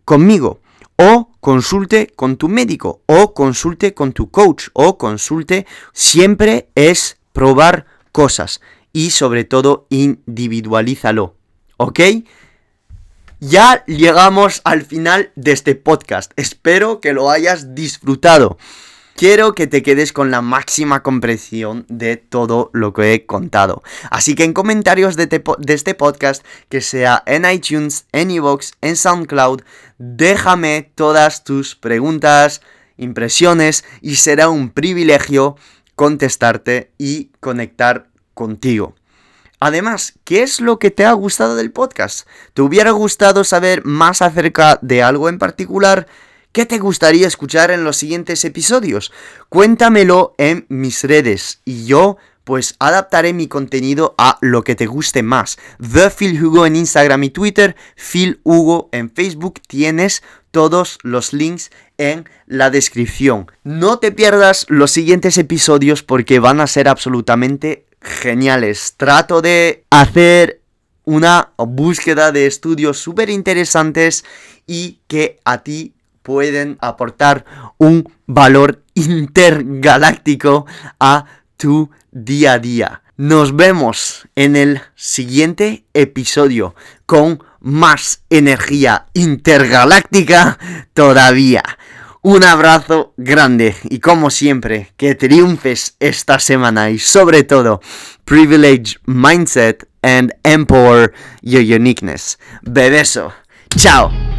conmigo 0.03 0.59
o 0.97 1.31
consulte 1.39 2.07
con 2.15 2.35
tu 2.35 2.49
médico 2.49 3.01
o 3.05 3.33
consulte 3.33 3.93
con 3.93 4.11
tu 4.11 4.29
coach 4.29 4.67
o 4.73 4.97
consulte. 4.97 5.65
Siempre 5.93 6.69
es 6.75 7.17
probar 7.31 7.85
cosas 8.11 8.59
y 8.91 9.11
sobre 9.11 9.45
todo 9.45 9.87
individualízalo. 9.89 11.35
¿Ok? 11.77 12.01
Ya 13.39 13.85
llegamos 13.85 14.59
al 14.65 14.83
final 14.83 15.31
de 15.35 15.53
este 15.53 15.75
podcast. 15.75 16.33
Espero 16.35 16.99
que 16.99 17.13
lo 17.13 17.29
hayas 17.29 17.73
disfrutado 17.73 18.57
quiero 19.19 19.53
que 19.53 19.67
te 19.67 19.83
quedes 19.83 20.13
con 20.13 20.31
la 20.31 20.41
máxima 20.41 21.03
comprensión 21.03 21.85
de 21.89 22.15
todo 22.15 22.69
lo 22.71 22.93
que 22.93 23.13
he 23.13 23.25
contado. 23.25 23.83
Así 24.09 24.33
que 24.33 24.45
en 24.45 24.53
comentarios 24.53 25.17
de, 25.17 25.43
este 25.67 25.93
podcast, 25.93 26.45
que 26.69 26.79
sea 26.79 27.21
en 27.25 27.43
iTunes, 27.43 28.05
en 28.13 28.31
iVoox, 28.31 28.71
en 28.79 28.95
SoundCloud, 28.95 29.63
déjame 29.97 30.89
todas 30.95 31.43
tus 31.43 31.75
preguntas, 31.75 32.61
impresiones 32.95 33.83
y 34.01 34.15
será 34.15 34.47
un 34.47 34.69
privilegio 34.69 35.57
contestarte 35.95 36.93
y 36.97 37.25
conectar 37.41 38.07
contigo. 38.33 38.95
Además, 39.59 40.13
¿qué 40.23 40.43
es 40.43 40.61
lo 40.61 40.79
que 40.79 40.91
te 40.91 41.03
ha 41.03 41.11
gustado 41.11 41.57
del 41.57 41.73
podcast? 41.73 42.25
¿Te 42.53 42.61
hubiera 42.61 42.91
gustado 42.91 43.43
saber 43.43 43.83
más 43.83 44.21
acerca 44.21 44.79
de 44.81 45.03
algo 45.03 45.27
en 45.27 45.39
particular? 45.39 46.07
¿Qué 46.51 46.65
te 46.65 46.79
gustaría 46.79 47.27
escuchar 47.27 47.69
en 47.69 47.83
los 47.83 47.97
siguientes 47.97 48.43
episodios? 48.43 49.11
Cuéntamelo 49.49 50.33
en 50.39 50.65
mis 50.67 51.03
redes 51.03 51.61
y 51.63 51.85
yo 51.85 52.17
pues 52.43 52.75
adaptaré 52.79 53.33
mi 53.33 53.47
contenido 53.47 54.15
a 54.17 54.39
lo 54.41 54.63
que 54.63 54.73
te 54.73 54.87
guste 54.87 55.21
más. 55.21 55.59
The 55.79 56.09
Phil 56.09 56.43
Hugo 56.43 56.65
en 56.65 56.75
Instagram 56.75 57.23
y 57.25 57.29
Twitter, 57.29 57.75
Phil 57.95 58.39
Hugo 58.43 58.89
en 58.91 59.11
Facebook, 59.11 59.61
tienes 59.67 60.23
todos 60.49 60.97
los 61.03 61.33
links 61.33 61.69
en 61.99 62.27
la 62.47 62.71
descripción. 62.71 63.51
No 63.63 63.99
te 63.99 64.11
pierdas 64.11 64.65
los 64.69 64.89
siguientes 64.89 65.37
episodios 65.37 66.01
porque 66.01 66.39
van 66.39 66.61
a 66.61 66.65
ser 66.65 66.87
absolutamente 66.87 67.85
geniales. 68.01 68.95
Trato 68.97 69.43
de 69.43 69.83
hacer 69.91 70.61
una 71.05 71.51
búsqueda 71.59 72.31
de 72.31 72.47
estudios 72.47 72.97
súper 72.97 73.29
interesantes 73.29 74.25
y 74.65 75.01
que 75.07 75.39
a 75.45 75.59
ti 75.59 75.93
pueden 76.29 76.77
aportar 76.79 77.43
un 77.79 78.07
valor 78.27 78.83
intergaláctico 78.93 80.67
a 80.99 81.25
tu 81.57 81.89
día 82.11 82.53
a 82.53 82.59
día. 82.59 83.01
Nos 83.17 83.55
vemos 83.55 84.27
en 84.35 84.55
el 84.55 84.79
siguiente 84.93 85.85
episodio 85.95 86.75
con 87.07 87.43
más 87.61 88.21
energía 88.29 89.07
intergaláctica 89.15 90.59
todavía. 90.93 91.63
Un 92.21 92.43
abrazo 92.43 93.15
grande 93.17 93.75
y 93.85 93.97
como 93.97 94.29
siempre, 94.29 94.93
que 94.97 95.15
triunfes 95.15 95.95
esta 95.99 96.37
semana 96.37 96.91
y 96.91 96.99
sobre 96.99 97.41
todo, 97.43 97.81
privilege 98.23 98.99
mindset 99.07 99.89
and 100.03 100.31
empower 100.43 101.11
your 101.41 101.63
uniqueness. 101.63 102.37
Bebeso. 102.61 103.33
Chao. 103.75 104.38